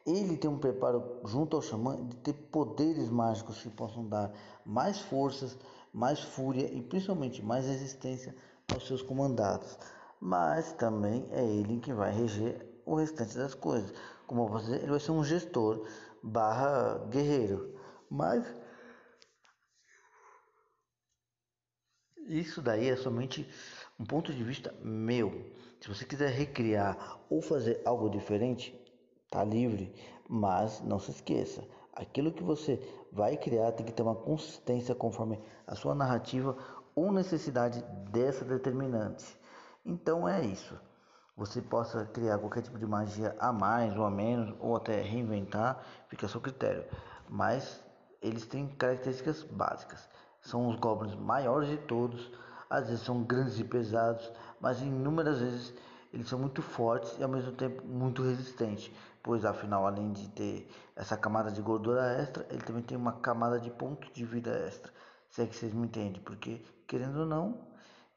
[0.07, 4.33] ele tem um preparo junto ao xamã de ter poderes mágicos que possam dar
[4.65, 5.59] mais forças,
[5.93, 8.37] mais fúria e principalmente mais resistência
[8.73, 9.77] aos seus comandados.
[10.21, 13.93] Mas também é ele que vai reger o restante das coisas.
[14.29, 15.85] Como eu vou dizer, ele vai ser um gestor
[16.23, 17.75] barra guerreiro.
[18.09, 18.47] Mas
[22.29, 23.49] Isso daí é somente
[24.01, 25.47] um ponto de vista meu.
[25.81, 28.75] Se você quiser recriar ou fazer algo diferente,
[29.31, 29.95] tá livre,
[30.29, 31.63] mas não se esqueça,
[31.93, 32.81] aquilo que você
[33.13, 36.57] vai criar tem que ter uma consistência conforme a sua narrativa
[36.97, 39.25] ou necessidade dessa determinante.
[39.85, 40.77] Então é isso.
[41.37, 45.81] Você possa criar qualquer tipo de magia a mais ou a menos, ou até reinventar,
[46.09, 46.85] fica a seu critério.
[47.29, 47.85] Mas
[48.21, 50.09] eles têm características básicas.
[50.47, 52.31] São os goblins maiores de todos,
[52.71, 54.31] às vezes são grandes e pesados,
[54.61, 55.75] mas inúmeras vezes
[56.15, 58.93] eles são muito fortes e ao mesmo tempo muito resistentes,
[59.25, 63.59] pois afinal, além de ter essa camada de gordura extra, ele também tem uma camada
[63.59, 64.93] de ponto de vida extra.
[65.29, 67.67] Se é que vocês me entendem, porque querendo ou não,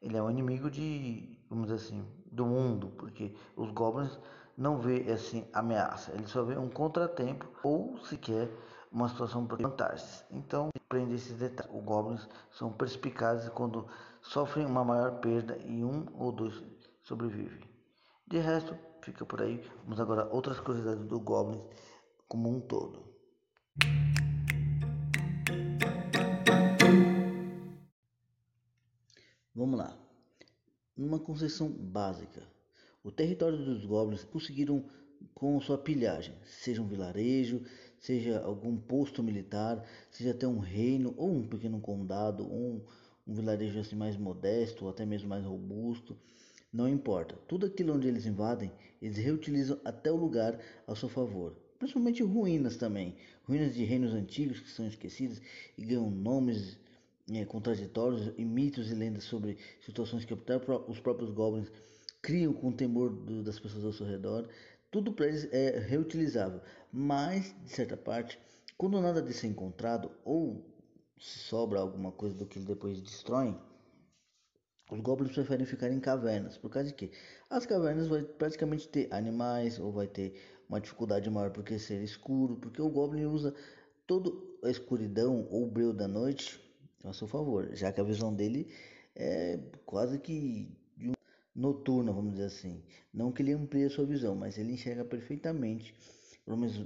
[0.00, 4.16] ele é um inimigo de, vamos dizer assim, do mundo, porque os goblins
[4.56, 8.48] não vê assim ameaça, ele só vê um contratempo ou sequer
[8.90, 10.24] uma situação para vantagens.
[10.30, 11.72] Então, prende esses detalhes.
[11.74, 13.86] Os goblins são perspicazes quando
[14.20, 16.62] sofrem uma maior perda e um ou dois
[17.02, 17.62] sobrevivem.
[18.26, 19.62] De resto, fica por aí.
[19.84, 21.62] Vamos agora outras curiosidades do goblin
[22.28, 23.08] como um todo.
[29.54, 29.96] Vamos lá.
[30.96, 32.42] Numa concepção básica,
[33.02, 34.84] o território dos goblins conseguiram
[35.34, 37.64] com sua pilhagem, seja um vilarejo,
[38.00, 42.80] seja algum posto militar, seja até um reino ou um pequeno condado, ou um,
[43.28, 46.16] um vilarejo assim mais modesto, ou até mesmo mais robusto,
[46.72, 48.70] Não importa, tudo aquilo onde eles invadem,
[49.02, 51.56] eles reutilizam até o lugar ao seu favor.
[51.78, 55.40] Principalmente ruínas também, ruínas de reinos antigos que são esquecidas
[55.76, 56.78] e ganham nomes
[57.32, 61.70] é, contraditórios e mitos e lendas sobre situações que até os próprios goblins
[62.22, 64.48] criam com o temor do, das pessoas ao seu redor.
[64.90, 66.60] Tudo para eles é reutilizável,
[66.92, 68.38] mas de certa parte,
[68.76, 70.64] quando nada disso é encontrado ou
[71.18, 73.58] se sobra alguma coisa do que eles depois destroem,
[74.90, 76.56] os goblins preferem ficar em cavernas.
[76.56, 77.10] Por causa de quê?
[77.48, 80.34] As cavernas vai praticamente ter animais ou vai ter
[80.68, 83.54] uma dificuldade maior porque ser escuro, porque o goblin usa
[84.06, 84.30] toda
[84.64, 86.60] a escuridão ou o breu da noite
[87.04, 88.68] a seu favor, já que a visão dele
[89.14, 90.76] é quase que
[91.54, 92.82] noturna, vamos dizer assim.
[93.12, 95.94] Não que ele amplie a sua visão, mas ele enxerga perfeitamente,
[96.50, 96.84] pelo menos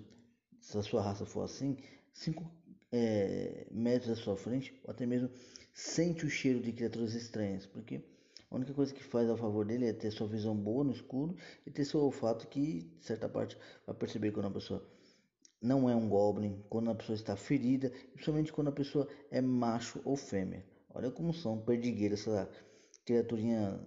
[0.61, 1.79] se a sua raça for assim,
[2.13, 2.45] 5
[2.93, 5.31] é, metros à sua frente, ou até mesmo
[5.73, 8.05] sente o cheiro de criaturas estranhas, porque
[8.51, 11.35] a única coisa que faz a favor dele é ter sua visão boa no escuro
[11.67, 14.87] e ter seu olfato que, de certa parte, vai perceber quando a pessoa
[15.63, 19.99] não é um goblin, quando a pessoa está ferida, principalmente quando a pessoa é macho
[20.05, 20.63] ou fêmea.
[20.91, 22.51] Olha como são perdigueiras essa
[23.07, 23.81] criaturinha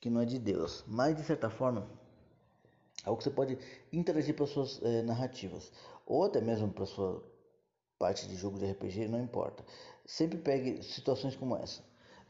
[0.00, 0.84] que não é de Deus.
[0.88, 1.88] Mas, de certa forma,
[3.04, 3.58] algo que você pode
[3.92, 5.70] interagir para suas é, narrativas,
[6.06, 7.22] ou até mesmo para sua
[7.98, 9.64] parte de jogo de RPG, não importa.
[10.04, 11.82] Sempre pegue situações como essa: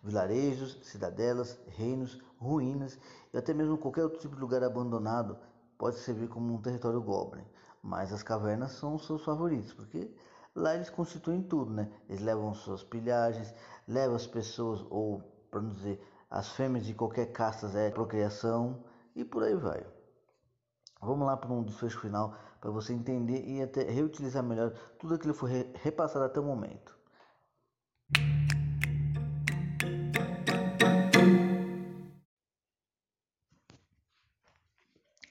[0.03, 2.99] vilarejos, cidadelas, reinos, ruínas
[3.33, 5.39] e até mesmo qualquer outro tipo de lugar abandonado
[5.79, 7.45] pode servir como um território goblin.
[7.83, 10.11] Mas as cavernas são os seus favoritos, porque
[10.55, 11.91] lá eles constituem tudo, né?
[12.09, 13.55] Eles levam suas pilhagens,
[13.87, 18.83] levam as pessoas, ou para não dizer, as fêmeas de qualquer casta é procriação
[19.15, 19.85] e por aí vai.
[21.05, 25.35] Vamos lá para um desfecho final para você entender e até reutilizar melhor tudo aquilo
[25.35, 26.97] que foi repassado até o momento.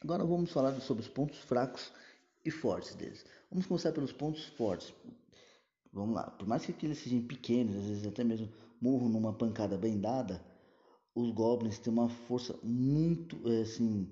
[0.03, 1.91] Agora vamos falar sobre os pontos fracos
[2.45, 3.25] e fortes deles.
[3.49, 4.93] Vamos começar pelos pontos fortes.
[5.91, 8.49] Vamos lá, por mais que eles sejam pequenos, às vezes até mesmo
[8.81, 10.43] morram numa pancada bem dada,
[11.15, 14.11] os goblins têm uma força muito, é, assim,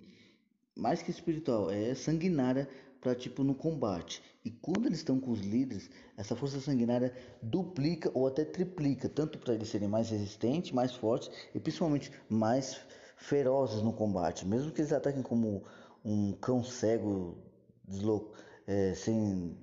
[0.81, 2.67] mais que espiritual, é sanguinária
[2.99, 4.21] para tipo no combate.
[4.43, 9.37] E quando eles estão com os líderes, essa força sanguinária duplica ou até triplica, tanto
[9.37, 12.81] para eles serem mais resistentes, mais fortes e principalmente mais
[13.15, 14.43] ferozes no combate.
[14.43, 15.63] Mesmo que eles ataquem como
[16.03, 17.37] um cão cego
[17.87, 18.31] deslo
[18.65, 19.55] é, sem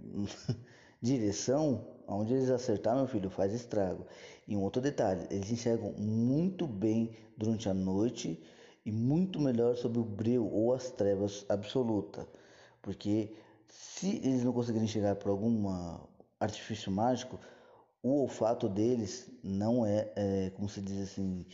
[1.02, 4.06] direção, onde eles acertar, meu filho, faz estrago.
[4.46, 8.40] E um outro detalhe, eles enxergam muito bem durante a noite
[8.88, 12.26] e muito melhor sobre o breu ou as trevas absoluta.
[12.80, 13.36] Porque
[13.68, 15.68] se eles não conseguirem chegar por algum
[16.40, 17.38] artifício mágico,
[18.02, 21.44] o olfato deles não é, é, como se diz assim,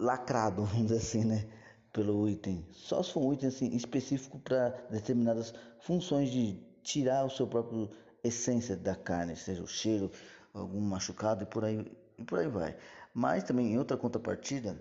[0.00, 1.46] lacrado, vamos dizer assim, né?
[1.92, 2.66] Pelo item.
[2.72, 7.88] Só se for um item assim, específico para determinadas funções de tirar o seu próprio
[8.24, 10.10] essência da carne, seja o cheiro,
[10.52, 11.86] algum machucado e por aí,
[12.18, 12.76] e por aí vai.
[13.12, 14.76] Mas também em outra contrapartida,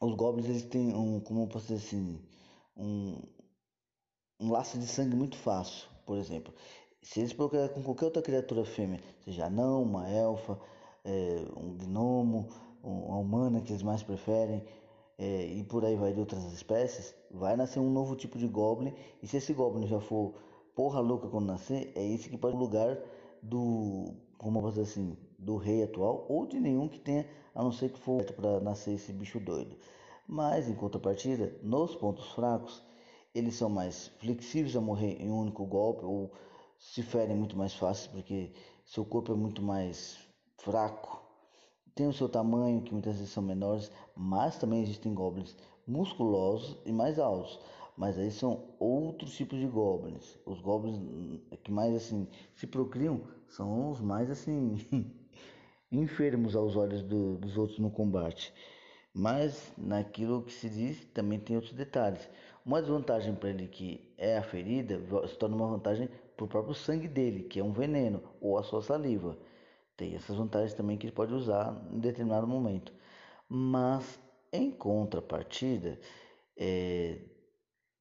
[0.00, 2.18] os goblins eles têm um, como posso dizer assim,
[2.76, 3.20] um,
[4.40, 6.52] um laço de sangue muito fácil, por exemplo.
[7.02, 10.58] Se eles procurarem com qualquer outra criatura fêmea, seja anão, uma elfa,
[11.04, 12.48] é, um gnomo,
[12.82, 14.64] uma humana que eles mais preferem,
[15.18, 18.94] é, e por aí vai de outras espécies, vai nascer um novo tipo de goblin.
[19.22, 20.34] E se esse goblin já for
[20.74, 22.98] porra louca quando nascer, é esse que pode lugar
[23.42, 27.62] do, como eu posso dizer assim, do rei atual ou de nenhum que tenha, a
[27.62, 29.76] não ser que for para nascer esse bicho doido.
[30.26, 32.82] Mas em contrapartida, nos pontos fracos,
[33.34, 36.32] eles são mais flexíveis a morrer em um único golpe ou
[36.78, 38.52] se ferem muito mais fácil porque
[38.84, 40.18] seu corpo é muito mais
[40.58, 41.20] fraco.
[41.94, 46.92] Tem o seu tamanho, que muitas vezes são menores, mas também existem goblins musculosos e
[46.92, 47.58] mais altos.
[47.96, 50.38] Mas aí são outros tipos de goblins.
[50.46, 50.98] Os goblins
[51.62, 54.76] que mais assim se procriam são os mais assim
[55.90, 58.52] enfermos aos olhos do, dos outros no combate.
[59.12, 62.28] Mas naquilo que se diz também tem outros detalhes.
[62.64, 66.74] Uma desvantagem para ele que é a ferida se torna uma vantagem para o próprio
[66.74, 69.36] sangue dele, que é um veneno, ou a sua saliva.
[69.96, 72.92] Tem essas vantagens também que ele pode usar em determinado momento.
[73.48, 74.18] Mas
[74.52, 75.98] em contrapartida,
[76.56, 77.18] é,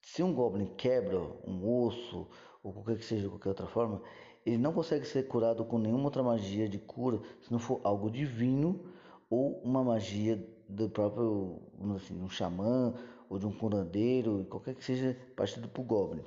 [0.01, 2.27] se um goblin quebra um osso
[2.63, 4.01] ou qualquer que seja qualquer outra forma,
[4.45, 8.09] ele não consegue ser curado com nenhuma outra magia de cura se não for algo
[8.09, 8.83] divino
[9.29, 10.37] ou uma magia
[10.67, 11.61] do próprio,
[11.95, 12.93] assim, um xamã
[13.29, 16.23] ou de um curandeiro, qualquer que seja partido o goblin.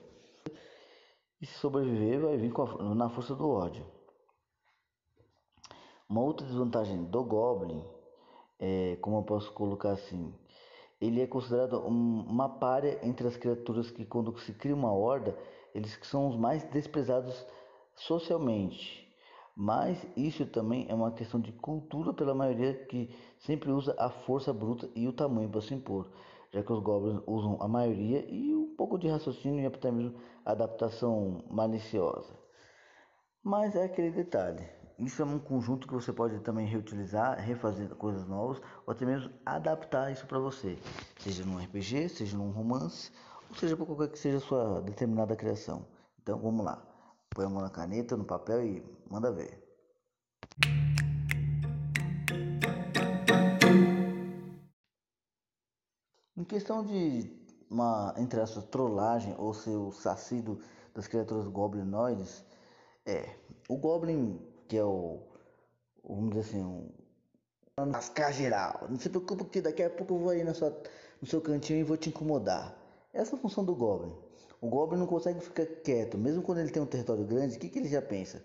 [1.41, 3.85] E se sobreviver, vai vir a, na força do ódio.
[6.09, 7.83] Uma outra desvantagem do goblin
[8.63, 10.33] é, como eu posso colocar assim,
[11.01, 15.37] ele é considerado um, uma párea entre as criaturas que quando se cria uma horda,
[15.75, 17.45] eles são os mais desprezados
[17.97, 19.03] socialmente.
[19.55, 24.53] Mas isso também é uma questão de cultura pela maioria que sempre usa a força
[24.53, 26.11] bruta e o tamanho para se impor,
[26.51, 30.19] já que os goblins usam a maioria e um pouco de raciocínio e até mesmo
[30.45, 32.33] adaptação maliciosa.
[33.43, 34.67] Mas é aquele detalhe.
[34.99, 39.33] Isso é um conjunto que você pode também reutilizar, refazer coisas novas, ou até mesmo
[39.45, 40.79] adaptar isso para você,
[41.19, 43.11] seja num RPG, seja num romance,
[43.51, 45.85] ou seja para qualquer que seja a sua determinada criação.
[46.21, 46.81] Então vamos lá,
[47.35, 49.63] põe a mão na caneta, no papel e manda ver.
[56.37, 57.31] Em questão de
[57.71, 60.61] uma, entre essas trollagem ou ser o sacido
[60.95, 62.45] das criaturas goblinoides,
[63.07, 63.35] é,
[63.69, 65.21] o Goblin, que é o,
[66.05, 68.87] vamos dizer assim, um lascar geral.
[68.89, 70.77] Não se preocupe que daqui a pouco eu vou aí na sua,
[71.21, 72.77] no seu cantinho e vou te incomodar.
[73.13, 74.13] Essa é a função do Goblin.
[74.63, 77.69] O Goblin não consegue ficar quieto, mesmo quando ele tem um território grande, o que,
[77.69, 78.41] que ele já pensa?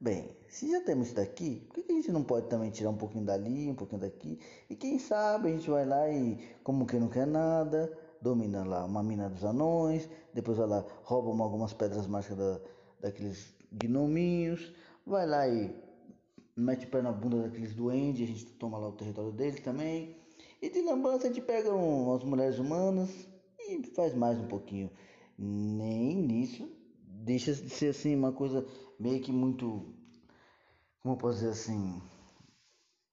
[0.00, 2.90] Bem, se já temos isso daqui, por que, que a gente não pode também tirar
[2.90, 4.40] um pouquinho dali, um pouquinho daqui?
[4.68, 8.84] E quem sabe a gente vai lá e, como quem não quer nada, domina lá
[8.84, 12.60] uma mina dos anões, depois vai lá, rouba algumas pedras mágicas da,
[13.00, 14.74] daqueles gnominhos,
[15.06, 15.72] vai lá e
[16.56, 20.16] mete o pé na bunda daqueles duendes, a gente toma lá o território deles também.
[20.60, 23.10] E de lambança a gente pega um, umas mulheres humanas
[23.60, 24.90] e faz mais um pouquinho.
[25.44, 26.70] Nem nisso
[27.04, 28.66] deixa de ser assim uma coisa
[28.98, 29.92] meio que muito,
[31.02, 32.00] como eu posso dizer assim,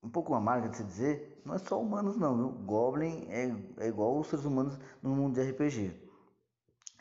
[0.04, 2.50] um pouco amarga de se dizer, não é só humanos não, viu?
[2.66, 6.10] Goblin é, é igual os seres humanos no mundo de RPG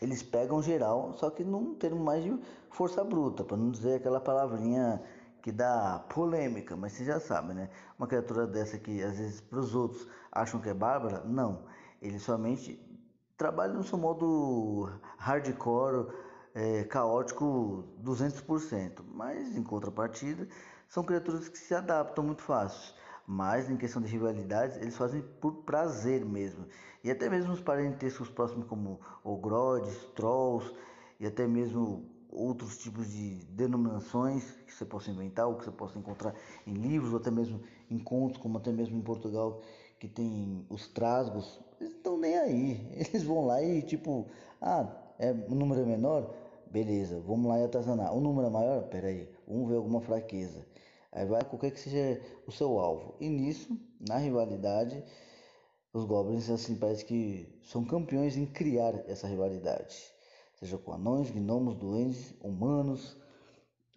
[0.00, 2.38] eles pegam geral, só que num termo mais de
[2.70, 5.02] força bruta, para não dizer aquela palavrinha
[5.42, 7.70] que dá polêmica, mas você já sabe, né?
[7.98, 11.64] Uma criatura dessa que às vezes para os outros acham que é bárbara, não.
[12.00, 12.80] Ele somente
[13.38, 16.12] trabalha no seu modo hardcore,
[16.54, 20.48] é, caótico 200%, mas em contrapartida
[20.88, 22.94] são criaturas que se adaptam muito fácil.
[23.24, 26.66] Mas em questão de rivalidades, eles fazem por prazer mesmo.
[27.04, 30.74] E até mesmo os parentescos próximos como ogrodes, trolls
[31.20, 35.98] e até mesmo outros tipos de denominações que você possa inventar ou que você possa
[35.98, 36.34] encontrar
[36.66, 39.60] em livros ou até mesmo em contos, como até mesmo em Portugal
[39.98, 41.60] que tem os trasgos,
[42.18, 42.90] nem aí.
[42.96, 44.26] Eles vão lá e tipo,
[44.60, 44.86] ah,
[45.18, 46.34] é, o número menor,
[46.70, 48.14] beleza, vamos lá e atazanar.
[48.14, 50.64] O número é maior, peraí, vamos ver alguma fraqueza.
[51.12, 53.14] Aí vai qualquer que seja o seu alvo.
[53.18, 55.02] E nisso, na rivalidade,
[55.92, 59.96] os Goblins assim parece que são campeões em criar essa rivalidade.
[60.60, 63.16] Seja com anões, gnomos, duendes, humanos,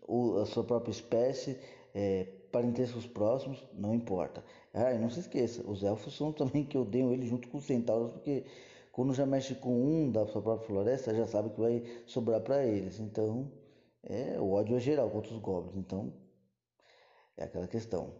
[0.01, 1.59] ou a sua própria espécie,
[1.93, 4.43] é, parentescos próximos, não importa.
[4.73, 7.65] Ah, e não se esqueça, os elfos são também que odeiam ele junto com os
[7.65, 8.45] centauros, porque
[8.91, 12.65] quando já mexe com um da sua própria floresta, já sabe que vai sobrar para
[12.65, 12.99] eles.
[12.99, 13.51] Então,
[14.03, 15.77] é, o ódio é geral contra os goblins.
[15.77, 16.13] Então,
[17.37, 18.13] é aquela questão.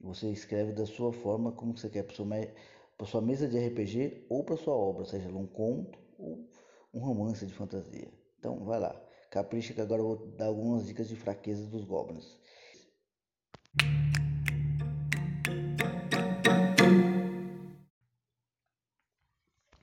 [0.00, 4.56] Você escreve da sua forma como você quer para sua mesa de RPG ou para
[4.56, 6.48] sua obra, seja um conto ou
[6.94, 8.08] um romance de fantasia.
[8.38, 8.94] Então vai lá,
[9.30, 12.38] capricha que agora eu vou dar algumas dicas de fraqueza dos goblins.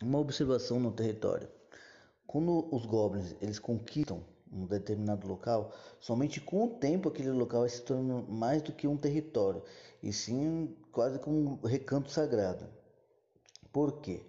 [0.01, 1.47] Uma observação no território.
[2.27, 7.81] Quando os goblins eles conquistam um determinado local, somente com o tempo aquele local se
[7.81, 9.61] tornando mais do que um território,
[10.01, 12.65] e sim quase como um recanto sagrado.
[13.71, 14.23] Por quê?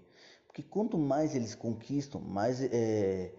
[0.46, 3.32] Porque quanto mais eles conquistam, mais é,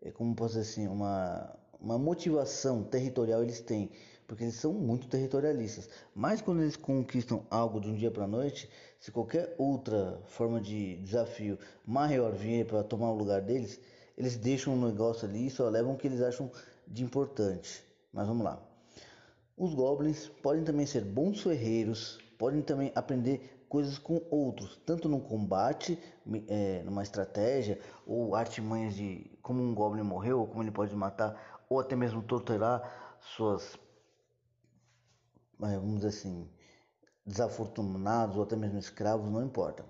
[0.00, 3.90] é como posso dizer assim, uma, uma motivação territorial eles têm,
[4.26, 5.88] porque eles são muito territorialistas.
[6.14, 8.68] Mas quando eles conquistam algo de um dia para a noite,
[8.98, 13.80] se qualquer outra forma de desafio maior vier para tomar o lugar deles,
[14.16, 16.50] eles deixam um negócio ali e só levam o que eles acham
[16.86, 17.84] de importante.
[18.12, 18.62] Mas vamos lá.
[19.56, 25.18] Os goblins podem também ser bons ferreiros, podem também aprender coisas com outros, tanto no
[25.18, 25.98] combate,
[26.46, 31.64] é, numa estratégia, ou artimanhas de como um goblin morreu, ou como ele pode matar,
[31.70, 33.78] ou até mesmo torturar suas,
[35.70, 36.48] vamos dizer assim,
[37.24, 39.84] desafortunados, ou até mesmo escravos, não importa.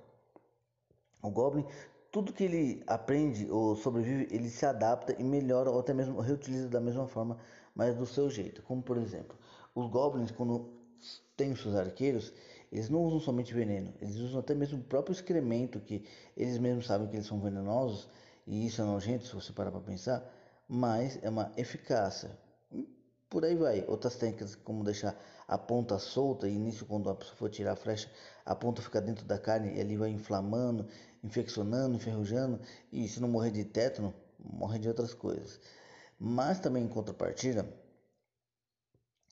[1.22, 1.66] O Goblin
[2.12, 6.68] tudo que ele aprende ou sobrevive, ele se adapta e melhora ou até mesmo reutiliza
[6.68, 7.38] da mesma forma,
[7.74, 8.62] mas do seu jeito.
[8.62, 9.34] Como por exemplo,
[9.74, 10.70] os goblins quando
[11.34, 12.30] têm os seus arqueiros,
[12.70, 16.04] eles não usam somente veneno, eles usam até mesmo o próprio excremento que
[16.36, 18.06] eles mesmos sabem que eles são venenosos
[18.46, 20.22] e isso é nojento se você parar para pensar,
[20.68, 22.30] mas é uma eficácia.
[23.32, 23.82] Por aí vai.
[23.88, 25.16] Outras técnicas como deixar
[25.48, 28.10] a ponta solta e nisso quando a pessoa for tirar a flecha,
[28.44, 30.86] a ponta fica dentro da carne e ali vai inflamando,
[31.24, 32.60] infeccionando, enferrujando
[32.92, 35.58] e se não morrer de tétano, morre de outras coisas.
[36.18, 37.66] Mas também em contrapartida,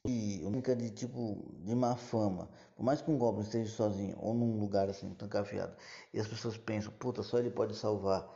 [0.07, 2.49] e única de tipo de má fama.
[2.75, 5.77] Por mais que um goblin esteja sozinho ou num lugar assim trancafiado
[6.15, 8.27] e as pessoas pensam, puta, só ele pode salvar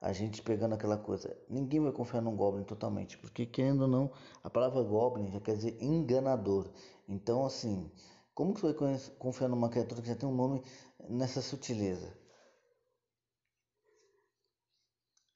[0.00, 1.36] a gente pegando aquela coisa.
[1.48, 4.10] Ninguém vai confiar num Goblin totalmente, porque querendo ou não,
[4.42, 6.70] a palavra Goblin já quer dizer enganador.
[7.06, 7.90] Então, assim,
[8.34, 10.62] como que você vai confiar numa criatura que já tem um nome
[11.08, 12.16] nessa sutileza?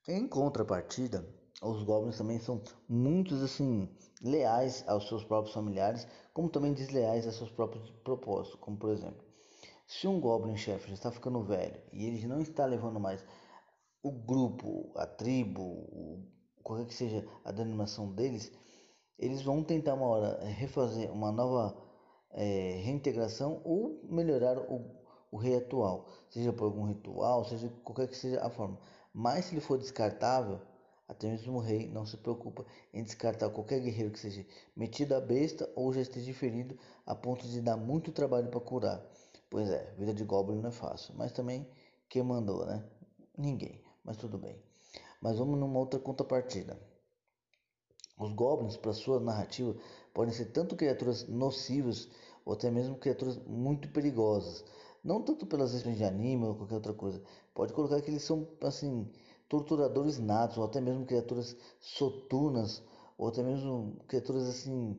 [0.09, 1.27] Em contrapartida,
[1.62, 3.89] os Goblins também são muitos assim
[4.23, 8.61] leais aos seus próprios familiares, como também desleais aos seus próprios propósitos.
[8.61, 9.25] Como por exemplo,
[9.87, 13.25] se um Goblin chefe já está ficando velho e ele não está levando mais
[14.05, 16.23] o grupo, a tribo,
[16.63, 18.53] qualquer que seja a denominação deles,
[19.19, 21.75] eles vão tentar uma hora refazer uma nova
[22.31, 24.85] é, reintegração ou melhorar o,
[25.33, 28.79] o rei atual, seja por algum ritual, seja qualquer que seja a forma.
[29.11, 30.61] Mas se ele for descartável,
[31.09, 34.45] até mesmo o rei não se preocupa em descartar qualquer guerreiro que seja
[34.77, 39.03] metido a besta ou já esteja ferido a ponto de dar muito trabalho para curar.
[39.49, 41.67] Pois é, vida de Goblin não é fácil, mas também
[42.07, 42.85] quem mandou, né?
[43.37, 44.63] Ninguém mas tudo bem.
[45.21, 46.79] Mas vamos numa outra contrapartida.
[48.19, 49.75] Os goblins, para sua narrativa,
[50.13, 52.09] podem ser tanto criaturas nocivas
[52.45, 54.65] ou até mesmo criaturas muito perigosas.
[55.03, 57.23] Não tanto pelas questões de anime ou qualquer outra coisa.
[57.53, 59.11] Pode colocar que eles são assim
[59.49, 62.83] torturadores natos ou até mesmo criaturas soturnas
[63.19, 64.99] ou até mesmo criaturas assim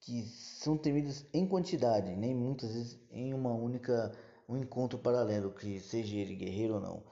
[0.00, 4.12] que são temidas em quantidade, nem muitas vezes em uma única
[4.48, 7.02] um encontro paralelo que seja ele guerreiro ou não.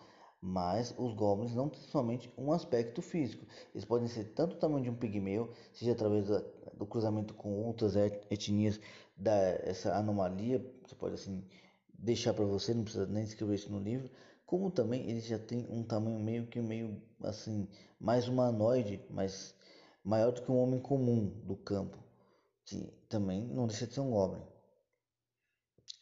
[0.40, 3.44] Mas os goblins não têm somente um aspecto físico.
[3.74, 7.96] Eles podem ser tanto o tamanho de um pigmeu, seja através do cruzamento com outras
[7.96, 8.80] etnias
[9.16, 11.44] dessa anomalia, você pode assim
[11.98, 14.08] deixar para você, não precisa nem escrever isso no livro,
[14.46, 17.68] como também eles já têm um tamanho meio que meio assim,
[17.98, 19.54] mais humanoide, mas
[20.04, 21.98] maior do que um homem comum do campo,
[22.64, 24.42] que também não deixa de ser um goblin.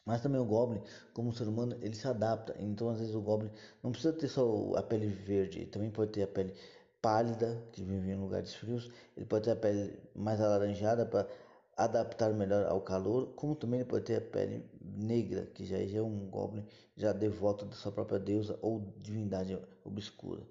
[0.07, 0.81] Mas também o Goblin,
[1.13, 2.55] como ser humano, ele se adapta.
[2.59, 3.51] Então, às vezes, o Goblin
[3.83, 6.53] não precisa ter só a pele verde, ele também pode ter a pele
[7.01, 8.89] pálida, que vive em lugares frios.
[9.17, 11.27] Ele pode ter a pele mais alaranjada para
[11.75, 16.01] adaptar melhor ao calor, como também ele pode ter a pele negra, que já é
[16.01, 16.63] um Goblin
[16.95, 20.41] já devoto da sua própria deusa ou divindade obscura.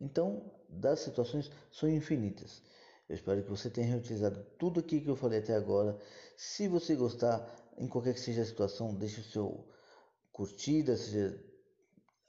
[0.00, 2.62] Então, das situações são infinitas.
[3.08, 5.98] Eu espero que você tenha reutilizado tudo aqui que eu falei até agora.
[6.36, 7.44] Se você gostar,
[7.80, 9.66] em qualquer que seja a situação, deixe o seu
[10.30, 11.42] curtida, seja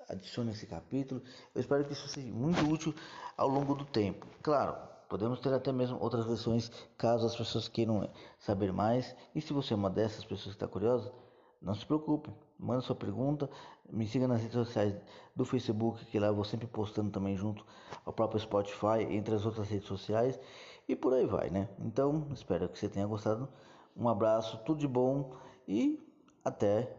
[0.09, 1.21] adicione esse capítulo.
[1.53, 2.95] Eu espero que isso seja muito útil
[3.37, 4.25] ao longo do tempo.
[4.41, 4.75] Claro,
[5.09, 9.13] podemos ter até mesmo outras versões caso as pessoas queiram saber mais.
[9.35, 11.11] E se você é uma dessas pessoas que está curiosa,
[11.61, 13.49] não se preocupe, manda sua pergunta,
[13.89, 14.95] me siga nas redes sociais
[15.35, 17.65] do Facebook, que lá eu vou sempre postando também junto
[18.05, 20.39] ao próprio Spotify, entre as outras redes sociais,
[20.87, 21.69] e por aí vai, né?
[21.79, 23.47] Então, espero que você tenha gostado
[23.95, 25.35] um abraço, tudo de bom
[25.67, 25.99] e
[26.43, 26.95] até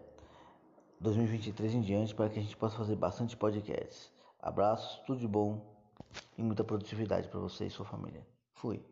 [1.01, 4.13] 2023 em diante para que a gente possa fazer bastante podcasts.
[4.39, 5.61] Abraços, tudo de bom
[6.37, 8.27] e muita produtividade para você e sua família.
[8.55, 8.92] Fui.